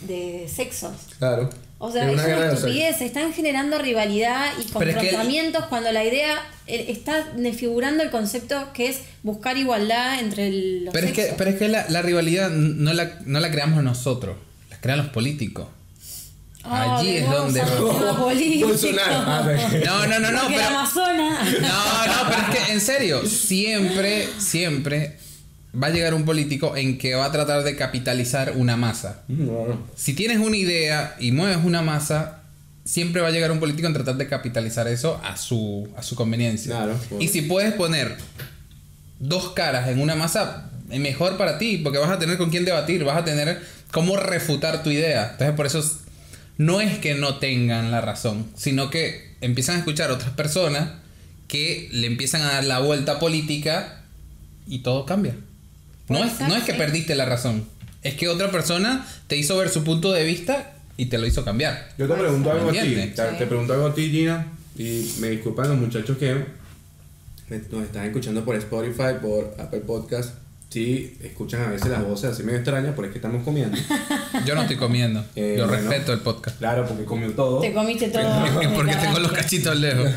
[0.07, 0.93] de, de sexos.
[1.19, 1.49] Claro.
[1.84, 2.98] O sea, Es es una estupidez.
[3.00, 8.04] Se están generando rivalidad y Pero es que- confrontamientos cuando la idea eh, está desfigurando
[8.04, 11.89] el concepto que es buscar igualdad entre los Pero es que, pero es que la,
[11.89, 14.38] la rivalidad no la, no la creamos nosotros,
[14.70, 15.67] la crean los políticos.
[16.63, 17.62] Allí es donde...
[19.04, 19.44] Ah.
[19.84, 20.67] No, no, no, no, Porque pero...
[20.70, 21.48] el Amazonas.
[21.62, 25.17] No, no, pero es que en serio, siempre, siempre
[25.73, 29.23] va a llegar un político en que va a tratar de capitalizar una masa.
[29.27, 29.86] No.
[29.95, 32.43] Si tienes una idea y mueves una masa,
[32.84, 36.15] siempre va a llegar un político en tratar de capitalizar eso a su, a su
[36.15, 36.75] conveniencia.
[36.75, 36.99] Claro.
[37.19, 38.15] Y si puedes poner
[39.19, 43.03] dos caras en una masa, mejor para ti, porque vas a tener con quién debatir,
[43.03, 45.29] vas a tener cómo refutar tu idea.
[45.31, 45.97] Entonces, por eso es-
[46.57, 50.89] no es que no tengan la razón, sino que empiezan a escuchar otras personas
[51.47, 54.03] que le empiezan a dar la vuelta política
[54.67, 55.36] y todo cambia.
[56.12, 57.65] No es, no es que perdiste la razón,
[58.04, 61.43] es que otra persona te hizo ver su punto de vista y te lo hizo
[61.45, 61.89] cambiar.
[61.97, 62.95] Yo te pregunto algo a ti.
[63.38, 64.47] Te, pregunto algo a ti, Gina.
[64.78, 66.34] Y me disculpan los muchachos que
[67.50, 70.36] nos están escuchando por Spotify, por Apple Podcast.
[70.69, 73.78] Sí, escuchan a veces las voces así medio extrañas, porque es que estamos comiendo.
[74.45, 75.89] Yo no estoy comiendo, Eh, yo bueno.
[75.89, 76.58] respeto el podcast.
[76.60, 77.60] Claro, porque comió todo.
[77.60, 78.21] Te comiste todo.
[78.62, 80.10] Es porque Me tengo los cachitos lejos.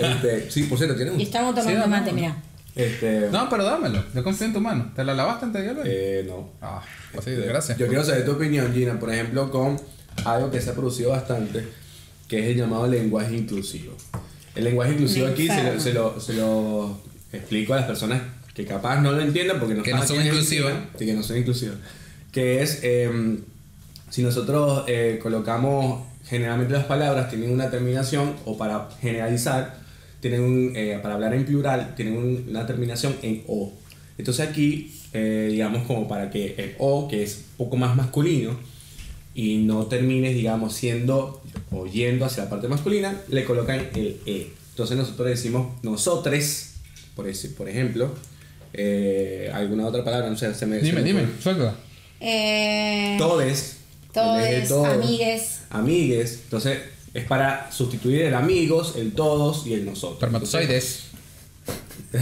[0.00, 1.22] Este, sí, por cierto, ¿tienes Y un?
[1.22, 2.36] estamos tomando Sí, mate, mira.
[2.80, 4.92] Este, No, pero dámelo, yo confío en tu mano.
[4.94, 6.50] ¿Te la lavaste antes de eh, no.
[6.62, 7.76] Ah, pues sí, gracias.
[7.78, 9.80] Yo quiero saber tu opinión, Gina, por ejemplo, con
[10.24, 11.64] algo que se ha producido bastante,
[12.28, 13.94] que es el llamado lenguaje inclusivo.
[14.54, 17.00] El lenguaje inclusivo Me aquí se lo, se, lo, se lo
[17.32, 18.20] explico a las personas
[18.54, 20.74] que capaz no lo entiendan porque no Que no son inclusivas.
[20.98, 21.76] Sí, que no son inclusivas.
[22.32, 23.38] Que es, eh,
[24.10, 29.78] si nosotros eh, colocamos, generalmente las palabras tienen una terminación, o para generalizar,
[30.20, 33.72] tienen un, eh, para hablar en plural, tienen un- una terminación en O.
[34.18, 38.56] Entonces aquí, eh, digamos, como para que el O, que es un poco más masculino,
[39.34, 44.48] y no termines, digamos, siendo o yendo hacia la parte masculina, le colocan el E.
[44.70, 46.74] Entonces nosotros decimos nosotres,
[47.14, 48.12] por, ese, por ejemplo,
[48.72, 50.80] eh, alguna otra palabra, no sé, se me...
[50.80, 51.74] se Dime, me dime, suelta.
[52.20, 53.76] Eh, Todes.
[54.12, 54.84] Todes, todo.
[54.86, 55.60] amigues.
[55.70, 56.40] Amigues.
[56.44, 56.78] Entonces
[57.14, 60.14] es para sustituir el amigos, el todos y el nosotros.
[60.14, 61.04] Espermatozoides.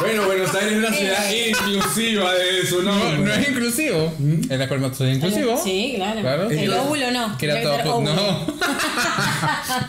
[0.00, 4.12] Bueno, Buenos Aires es una ciudad inclusiva de su No, no es inclusivo.
[4.50, 5.60] El espermatozoide es inclusivo.
[5.62, 6.20] Sí, claro.
[6.20, 6.50] Claro.
[6.50, 7.38] El Entonces- óvulo no.
[7.38, 7.96] Que era todo.
[7.96, 8.14] óvulo.
[8.14, 8.46] No.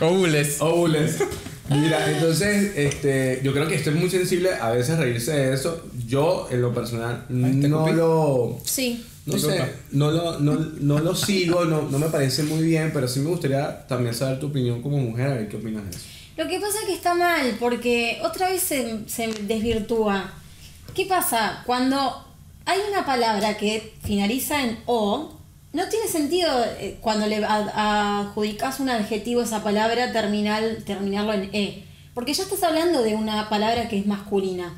[0.08, 0.56] Óvules.
[0.60, 1.10] Óvulos.
[1.68, 5.84] Mira, entonces, este, yo creo que estoy muy sensible a veces reírse de eso.
[6.06, 8.58] Yo, en lo personal, no lo.
[8.64, 9.04] Sí.
[9.26, 13.08] No sé, no lo, no, no lo sigo, no, no me parece muy bien, pero
[13.08, 16.00] sí me gustaría también saber tu opinión como mujer, a ver qué opinas de eso.
[16.36, 20.32] Lo que pasa es que está mal, porque otra vez se, se desvirtúa.
[20.94, 21.62] ¿Qué pasa?
[21.66, 22.24] Cuando
[22.66, 25.36] hay una palabra que finaliza en O,
[25.72, 31.50] no tiene sentido eh, cuando le adjudicas un adjetivo a esa palabra terminal, terminarlo en
[31.52, 31.84] E.
[32.14, 34.74] Porque ya estás hablando de una palabra que es masculina.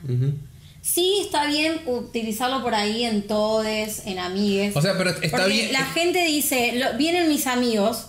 [0.83, 4.75] Sí, está bien utilizarlo por ahí en todes, en amigues.
[4.77, 5.73] O sea, pero está Porque bien.
[5.73, 8.07] La gente dice, "Lo- vienen mis amigos.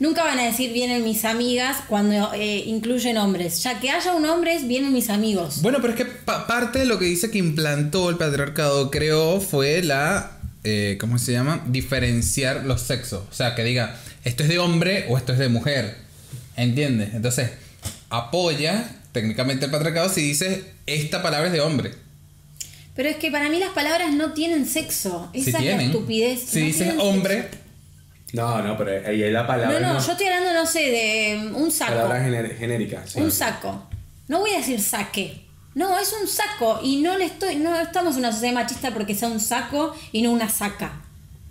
[0.00, 3.62] Nunca van a decir vienen mis amigas cuando eh, incluyen hombres.
[3.62, 5.62] Ya que haya un hombre, es vienen mis amigos.
[5.62, 9.40] Bueno, pero es que pa- parte de lo que dice que implantó el patriarcado, creo,
[9.40, 10.38] fue la.
[10.64, 11.62] eh, ¿Cómo se llama?
[11.66, 13.22] Diferenciar los sexos.
[13.30, 15.96] O sea, que diga, esto es de hombre o esto es de mujer.
[16.56, 17.14] ¿Entiendes?
[17.14, 17.50] Entonces,
[18.10, 21.92] apoya técnicamente el patriarcado si dices, esta palabra es de hombre.
[22.94, 25.28] Pero es que para mí las palabras no tienen sexo.
[25.32, 26.40] Esa es la estupidez.
[26.46, 27.58] Si No hombre, sexo.
[28.34, 29.78] No, no, pero ahí es la palabra.
[29.80, 31.92] No, no, yo estoy hablando, no sé, de un saco.
[31.92, 33.04] Palabra gener- genérica.
[33.06, 33.20] sí.
[33.20, 33.88] Un saco.
[34.28, 35.42] No voy a decir saque.
[35.74, 36.80] No, es un saco.
[36.82, 37.56] Y no le estoy.
[37.56, 41.00] No estamos en una sociedad machista porque sea un saco y no una saca.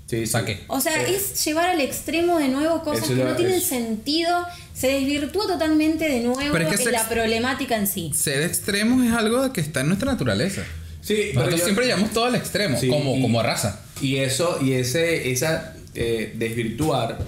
[0.08, 0.26] Sí.
[0.28, 0.64] Saque.
[0.68, 3.56] O sea, Eh, es llevar al extremo de nuevo cosas Eso que lo- no tienen
[3.56, 4.46] es- sentido.
[4.74, 8.12] Se desvirtúa totalmente de nuevo Pero es que en se la ex- problemática en sí.
[8.14, 10.64] ser extremos es algo que está en nuestra naturaleza.
[11.04, 13.82] Sí, pero Nosotros yo- siempre llevamos todo al extremo, Sí, como, y- como raza.
[14.01, 17.20] Y eso, y ese, esa eh, desvirtuar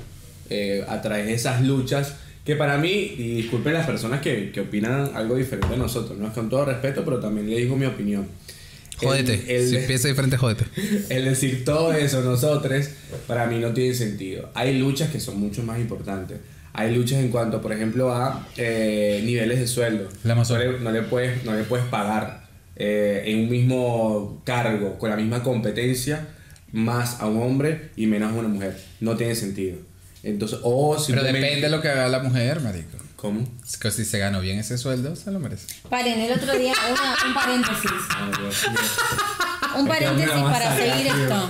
[0.49, 2.13] eh, a través de esas luchas,
[2.45, 6.27] que para mí, y disculpen las personas que, que opinan algo diferente a nosotros, ¿no?
[6.27, 8.27] Es con todo respeto, pero también le digo mi opinión.
[9.01, 9.55] El- Jódete.
[9.57, 10.65] el- si piensa diferente, jódete.
[11.09, 12.87] el decir todo eso nosotros,
[13.27, 14.49] para mí no tiene sentido.
[14.53, 16.37] Hay luchas que son mucho más importantes.
[16.73, 20.07] Hay luchas en cuanto, por ejemplo, a eh, niveles de sueldo.
[20.23, 22.44] La no, le, no le puedes, no le puedes pagar
[22.75, 26.27] eh, en un mismo cargo, con la misma competencia,
[26.71, 28.77] más a un hombre y menos a una mujer.
[28.99, 29.77] No tiene sentido.
[30.23, 32.97] Entonces, o Pero depende de lo que haga la mujer, marico.
[33.15, 33.47] ¿Cómo?
[33.63, 35.67] Es que si se ganó bien ese sueldo, se lo merece.
[35.89, 37.91] Paren, el otro día, una- un paréntesis.
[39.77, 41.49] Un paréntesis para seguir esto.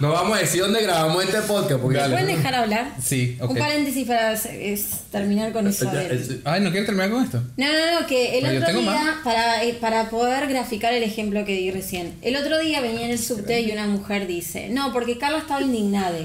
[0.00, 1.98] No vamos a decir dónde grabamos este podcast porque...
[1.98, 2.92] ¿Me pueden dejar hablar?
[3.02, 3.50] Sí, ok.
[3.50, 5.90] Un paréntesis para es, terminar con eso.
[5.90, 7.42] del- Ay, ¿no quieres terminar con esto?
[7.56, 9.16] No, no, no, que el Pero yo otro tengo día, más.
[9.24, 13.10] para, eh, para poder graficar el ejemplo que di recién, el otro día venía en
[13.10, 16.18] el subte y una mujer dice, no, porque Carla estaba indignada.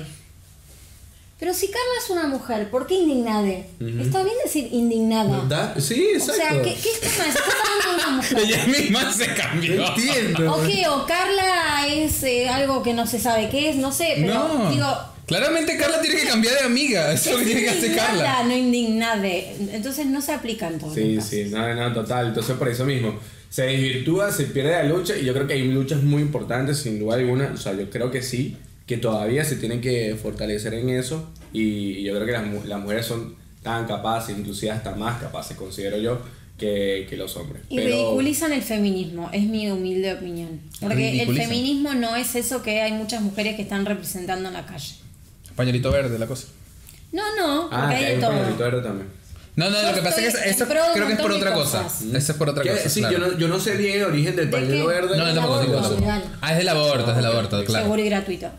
[1.43, 3.45] Pero si Carla es una mujer, ¿por qué indignada?
[3.49, 5.41] Está bien decir indignada.
[5.41, 5.75] ¿Verdad?
[5.77, 6.41] Sí, O exacto.
[6.41, 7.31] sea, ¿qué, qué mal?
[7.33, 8.37] Se está hablando de una mujer.
[8.45, 9.87] Ella misma se cambió.
[9.87, 10.55] Entiendo.
[10.55, 14.13] O qué, o Carla es eh, algo que no se sabe qué es, no sé,
[14.21, 14.71] pero No.
[14.71, 14.87] digo,
[15.25, 17.11] Claramente Carla tiene que cambiar de amiga.
[17.11, 18.43] Eso es lo que tiene que hacer indignada, Carla.
[18.45, 19.55] no indignade.
[19.73, 21.29] Entonces no se aplica en todos Sí, los casos.
[21.29, 22.27] sí, no, no, total.
[22.27, 23.19] Entonces, por eso mismo,
[23.49, 26.99] se desvirtúa, se pierde la lucha y yo creo que hay luchas muy importantes, sin
[26.99, 27.51] duda alguna.
[27.53, 28.55] O sea, yo creo que sí,
[28.85, 33.05] que todavía se tienen que fortalecer en eso y yo creo que las, las mujeres
[33.05, 36.19] son tan capaces, inclusive hasta más capaces, considero yo,
[36.57, 37.63] que, que los hombres.
[37.69, 40.59] Y Pero- ridiculizan el feminismo, es mi humilde opinión.
[40.81, 44.65] Porque el feminismo no es eso que hay muchas mujeres que están representando en la
[44.65, 44.95] calle.
[45.55, 46.47] Pañuelito verde, la cosa.
[47.11, 48.31] No, no, Ah, porque que hay hay de un todo.
[48.31, 49.07] pañuelito verde también.
[49.55, 51.85] No, no, Yo lo que pasa es que creo que es por otra cosa.
[51.85, 52.89] Eso es por otra cosa.
[52.89, 53.19] sí, claro.
[53.19, 55.15] yo, no, yo no sé bien el origen del ¿De pañuelo verde.
[55.15, 56.01] No, yo tampoco, tampoco, aborto, tampoco.
[56.01, 56.23] legal.
[56.41, 57.83] Ah, es del aborto, es del aborto, claro.
[57.85, 58.49] Seguro y gratuito.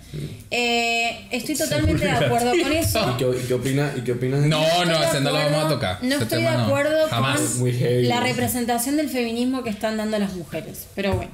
[0.53, 3.11] Eh, estoy totalmente de acuerdo con eso.
[3.11, 3.97] ¿Y qué, y qué opinas?
[3.97, 5.99] ¿Y qué opinas de No, no, de ese no lo vamos a tocar.
[6.03, 6.65] No estoy de no.
[6.65, 7.41] acuerdo Jamás.
[7.41, 8.07] con Muy heavy.
[8.07, 10.87] la representación del feminismo que están dando las mujeres.
[10.95, 11.33] Pero bueno.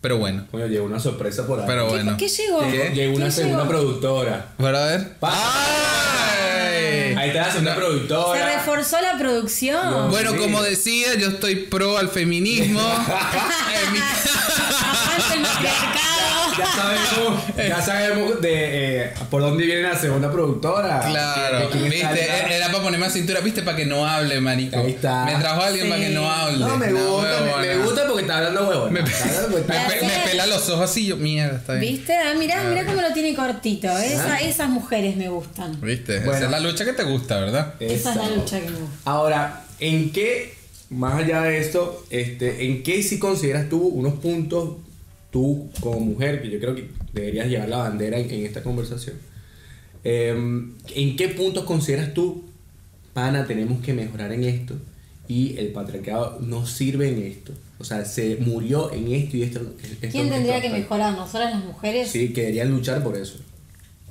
[0.00, 0.46] Pero bueno.
[0.52, 1.66] Coño, llegó una sorpresa por ahí.
[1.66, 2.16] Pero ¿Qué- bueno.
[2.16, 2.62] ¿Qué, llegó?
[2.70, 4.46] Llegó, llegó una ¿Qué segunda productora.
[4.58, 5.14] Para ver.
[5.22, 6.23] ¡Ay!
[7.46, 8.46] La segunda Se productora.
[8.56, 10.10] reforzó la producción.
[10.10, 10.38] Bueno, Sí.
[10.38, 12.80] como decía, yo estoy pro al feminismo.
[13.92, 13.98] Mi-
[15.34, 16.13] el matriarcado.
[16.58, 21.00] Ya sabemos, ya sabemos de eh, por dónde viene la segunda productora.
[21.00, 24.78] Claro, viste, está- era para ponerme a cintura, viste, para que no hable, marico.
[24.78, 25.24] Ahí está.
[25.24, 25.90] Me trajo alguien Sí.
[25.90, 26.58] para que no hable.
[26.64, 27.84] No, me Una gusta, me, me huevona.
[27.84, 28.90] gusta porque está hablando huevo.
[28.90, 31.94] Me, Me, pe- pela los ojos así, yo, mierda, está bien.
[31.94, 32.14] ¿Viste?
[32.16, 33.88] Ah, mirá, mirá cómo lo tiene cortito.
[33.98, 35.80] Esa- esas mujeres me gustan.
[35.80, 36.18] ¿Viste?
[36.20, 36.34] Bueno.
[36.34, 37.74] Esa es la lucha que te gusta, ¿verdad?
[37.80, 38.96] Esa es la lucha que me gusta.
[39.10, 40.54] Ahora, ¿en qué,
[40.90, 44.76] más allá de esto, este, en qué sí consideras tú unos puntos,
[45.34, 49.16] tú como mujer, que yo creo que deberías llevar la bandera en, en esta conversación,
[50.04, 52.44] em, ¿en qué puntos consideras tú,
[53.12, 54.74] pana, tenemos que mejorar en esto
[55.26, 57.52] y el patriarcado no sirve en esto?
[57.80, 59.58] O sea, se murió en esto y esto.
[59.82, 61.14] esto- ¿Quién tendría esto- que mejorar?
[61.16, 62.10] ¿Nosotras las mujeres?
[62.12, 63.38] Sí, que deberían luchar por eso.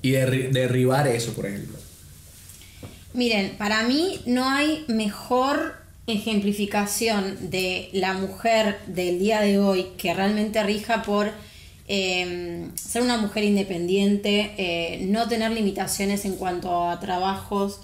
[0.01, 1.77] Y derri- derribar eso, por ejemplo.
[3.13, 5.75] Miren, para mí no hay mejor
[6.07, 11.31] ejemplificación de la mujer del día de hoy que realmente rija por
[11.87, 17.79] eh, ser una mujer independiente, eh, no tener limitaciones en cuanto a trabajos,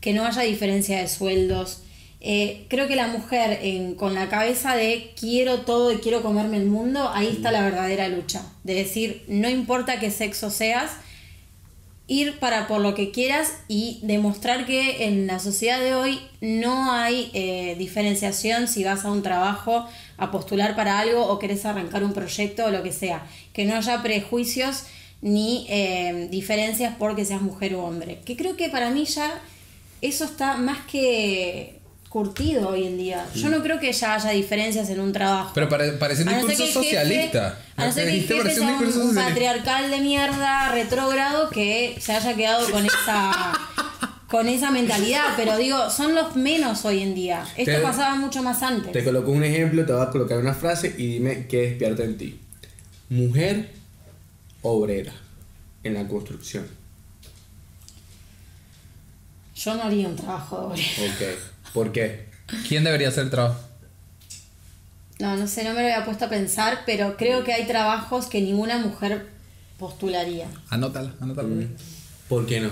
[0.00, 1.80] que no haya diferencia de sueldos.
[2.20, 6.56] Eh, creo que la mujer en- con la cabeza de quiero todo y quiero comerme
[6.56, 8.42] el mundo, ahí está la verdadera lucha.
[8.64, 10.90] De decir, no importa qué sexo seas,
[12.08, 16.92] ir para por lo que quieras y demostrar que en la sociedad de hoy no
[16.92, 19.86] hay eh, diferenciación si vas a un trabajo
[20.16, 23.26] a postular para algo o querés arrancar un proyecto o lo que sea.
[23.52, 24.84] Que no haya prejuicios
[25.20, 28.20] ni eh, diferencias porque seas mujer o hombre.
[28.24, 29.42] Que creo que para mí ya
[30.00, 31.75] eso está más que
[32.08, 33.26] curtido hoy en día.
[33.34, 35.50] Yo no creo que ya haya diferencias en un trabajo.
[35.54, 37.58] Pero pare- parece un no discurso socialista.
[37.76, 42.12] A no Lo ser que el jefe sea un patriarcal de mierda, retrógrado, que se
[42.12, 43.52] haya quedado con esa
[44.28, 45.34] con esa mentalidad.
[45.36, 47.44] Pero digo, son los menos hoy en día.
[47.56, 48.92] Esto Te- pasaba mucho más antes.
[48.92, 52.16] Te coloco un ejemplo, te voy a colocar una frase y dime qué despierta en
[52.18, 52.40] ti.
[53.10, 53.70] Mujer
[54.62, 55.12] obrera
[55.84, 56.66] en la construcción.
[59.54, 61.12] Yo no haría un trabajo de obrero.
[61.12, 61.38] Ok.
[61.72, 62.26] ¿Por qué?
[62.68, 63.60] ¿Quién debería hacer el trabajo?
[65.18, 68.26] No, no sé, no me lo había puesto a pensar, pero creo que hay trabajos
[68.26, 69.26] que ninguna mujer
[69.78, 70.46] postularía.
[70.68, 71.48] Anótala, anótala.
[72.28, 72.70] ¿Por qué no?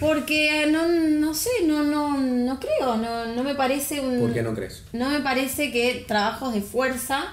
[0.00, 4.20] Porque eh, no, no sé, no, no, no creo, no, no me parece un.
[4.20, 4.84] ¿Por qué no crees?
[4.92, 7.24] No me parece que trabajos de fuerza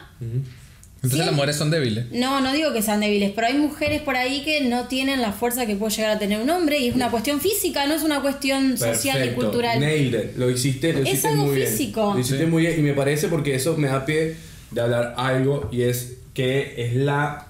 [1.03, 1.25] Entonces Sí.
[1.25, 2.05] las mujeres son débiles.
[2.11, 5.33] No, no digo que sean débiles, pero hay mujeres por ahí que no tienen la
[5.33, 8.03] fuerza que puede llegar a tener un hombre y es una cuestión física, no es
[8.03, 9.41] una cuestión social y Perfecto.
[9.41, 9.79] cultural.
[9.81, 10.37] Nailed it.
[10.37, 12.01] Lo hiciste, lo Es hiciste algo muy físico.
[12.05, 12.13] bien.
[12.15, 12.49] Lo hiciste Sí.
[12.49, 14.35] muy bien y me parece porque eso me da pie
[14.71, 17.49] de hablar algo y es que es la...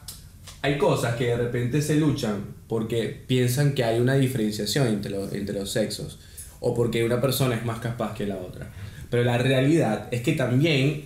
[0.63, 5.31] Hay cosas que de repente se luchan porque piensan que hay una diferenciación entre, los-
[5.31, 6.17] entre los sexos
[6.59, 8.71] o porque una persona es más capaz que la otra.
[9.11, 11.05] Pero la realidad es que también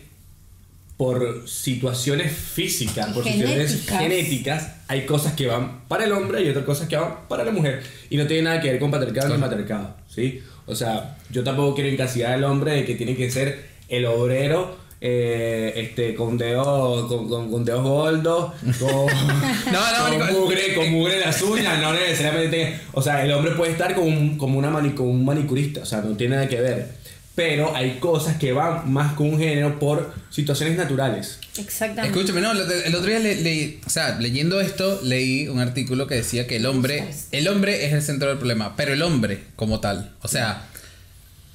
[0.97, 3.99] por situaciones físicas, Y por situaciones genéticas.
[3.99, 7.51] genéticas, hay cosas que van para el hombre y otras cosas que van para la
[7.51, 7.83] mujer.
[8.09, 10.41] Y no tiene nada que ver con patriarcado ni matriarcado, ¿sí?
[10.65, 14.75] O sea, yo tampoco quiero encasillar al hombre de que tiene que ser el obrero
[14.99, 18.89] eh, este, con dedos con, con, con dedos gordos, con,
[19.71, 22.79] no, con, marico, mugre, con mugre en las uñas, no necesariamente.
[22.93, 25.85] O sea, el hombre puede estar como un, como una mani- como un manicurista, o
[25.85, 26.97] sea, no tiene nada que ver.
[27.37, 31.37] Pero hay cosas que van más con un género por situaciones naturales.
[31.59, 32.07] Exactamente.
[32.17, 36.15] Escúchame, no, el otro día le- leí, o sea, leyendo esto, leí un artículo que
[36.15, 39.79] decía que el hombre, el hombre es el centro del problema, pero el hombre como
[39.79, 40.63] tal, o sea,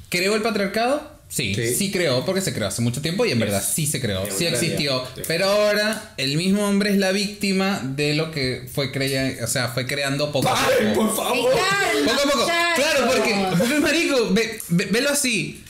[0.09, 1.11] ¿creó el patriarcado?
[1.29, 1.75] Sí, Sí.
[1.75, 4.45] sí, creó, porque se creó hace mucho tiempo y en verdad sí se creó, sí
[4.47, 5.03] existió.
[5.17, 5.23] sí.
[5.27, 9.67] Pero ahora el mismo hombre es la víctima de lo que fue crea, o sea,
[9.69, 11.07] fue creando poco a ¡Ay, poco.
[11.09, 11.51] por favor!
[12.05, 12.47] Poco a poco.
[12.77, 15.65] Claro, porque, porque marico, ve- ve- velo así.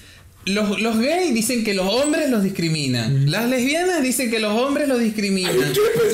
[0.44, 3.30] Los, los gays dicen que los hombres los discriminan.
[3.30, 5.52] Las lesbianas dicen que los hombres los discriminan.
[5.52, 5.68] Ay, en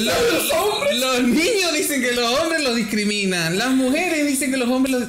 [0.04, 0.98] los hombres.
[1.00, 3.56] los niños dicen que los hombres los discriminan.
[3.56, 5.08] Las mujeres dicen que los hombres los...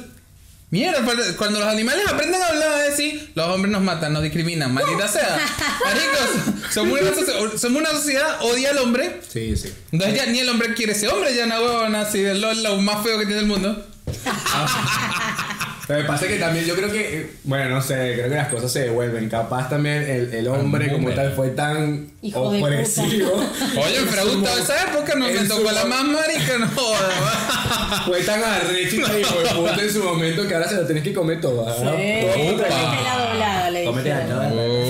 [0.71, 1.03] Mierda,
[1.37, 5.07] cuando los animales aprenden a hablar a decir, los hombres nos matan, nos discriminan, maldita
[5.07, 5.39] sea.
[5.83, 9.19] Marico, somos una, socie- somos una sociedad, odia al hombre.
[9.27, 9.73] Sí, sí.
[9.91, 13.03] Entonces ya ni el hombre quiere ser hombre, ya no huevón así, lo, lo más
[13.03, 13.83] feo que tiene el mundo.
[15.89, 18.49] Pero me pasa que también yo creo que, eh, bueno, no sé, creo que las
[18.49, 19.27] cosas se devuelven.
[19.27, 21.15] Capaz también el, el hombre como Hombre.
[21.15, 23.31] tal fue tan Hijo de opresivo.
[23.83, 28.03] Oye, pregunta, esa época no me tocó la más marica, no joda.
[28.05, 31.41] Fue tan arrecho y puta en su momento que ahora se lo tienes que comer
[31.41, 31.65] todo.
[31.65, 31.95] ¿verdad?
[31.97, 32.55] Sí,
[33.03, 34.88] la doblada, le Cómete la doblada.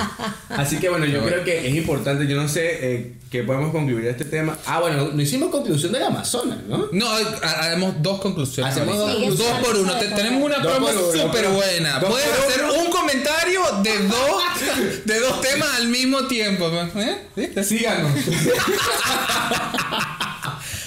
[0.50, 4.04] Así que bueno, yo creo que es importante, yo no sé eh, que podemos concluir
[4.04, 4.56] de este tema.
[4.66, 6.86] Ah, bueno, no hicimos conclusión del Amazonas, ¿no?
[6.92, 8.72] No, ha- haremos dos conclusiones.
[8.72, 9.64] Hacemos dos dos conclusiones.
[9.66, 9.94] por uno.
[9.96, 11.98] Te- tenemos una Dos promo por uno, súper buena.
[11.98, 14.42] dos Puedes por hacer un comentario de dos,
[15.04, 16.70] de dos temas al mismo tiempo.
[16.96, 17.18] ¿Eh?
[17.34, 17.64] ¿Viste?
[17.64, 18.12] Síganos.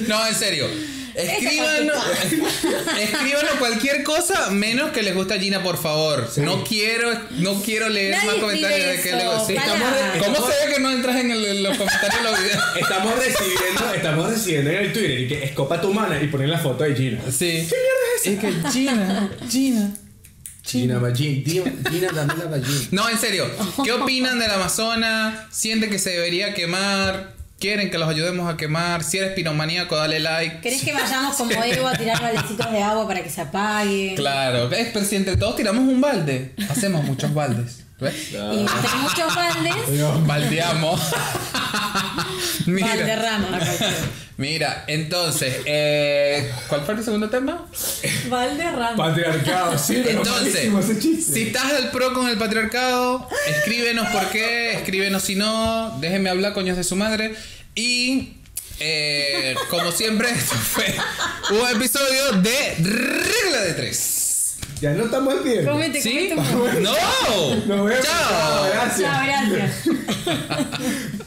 [0.08, 0.66] No, en serio.
[1.16, 2.04] Escríbanos,
[3.00, 6.30] escríbanos cualquier cosa menos que les gusta a Gina, por favor.
[6.34, 6.42] Sí.
[6.42, 9.88] No quiero, no quiero leer Nadie más comentarios de que le eso, sí, estamos
[10.24, 12.64] ¿Cómo se ve que no entras en, el- en los comentarios de los videos?
[12.80, 16.60] Estamos recibiendo, estamos recibiendo en el Twitter y que escopa tu mana y poner la
[16.60, 17.20] foto de Gina.
[17.32, 17.68] Sí.
[18.24, 19.92] Es que Gina, Gina.
[20.66, 22.88] Gina Ballín, Gina, Daniela Ballín.
[22.92, 23.50] No, en serio.
[23.84, 25.46] ¿Qué opinan del Amazonas?
[25.52, 27.39] ¿Sienten que se debería quemar?
[27.60, 29.04] ¿Quieren que los ayudemos a quemar?
[29.04, 30.62] Si eres piromaníaco, dale like.
[30.62, 34.14] ¿Querés que vayamos como Evo a tirar baldecitos de agua para que se apague?
[34.16, 37.84] Claro, es, pero si entre todos tiramos un balde, hacemos muchos baldes.
[38.00, 38.32] ¿Ves?
[38.32, 41.02] Y entre muchos baldes, Baldeamos.
[42.66, 43.60] mira, Valderrama.
[44.38, 47.66] mira, entonces, eh, ¿cuál fue el segundo tema?
[48.30, 48.96] Valderrama.
[48.96, 51.34] Patriarcado, sí, pero Entonces, malísimo ese chiste.
[51.34, 56.54] si estás del pro con el patriarcado, escríbenos por qué, escríbenos si no, déjenme hablar,
[56.54, 57.36] coños de su madre.
[57.76, 58.34] Y,
[58.80, 60.86] eh, como siempre, esto fue
[61.52, 64.16] un episodio de Regla de Tres.
[64.82, 65.66] Ya no estamos al pie.
[65.66, 66.30] Comete, ¿Sí?
[66.34, 66.80] comete un poco.
[66.80, 67.56] ¡No!
[67.66, 68.06] Nos vemos.
[68.06, 68.30] ¡Chao!
[68.30, 69.12] Chao, gracias.
[69.12, 71.10] Chao, gracias.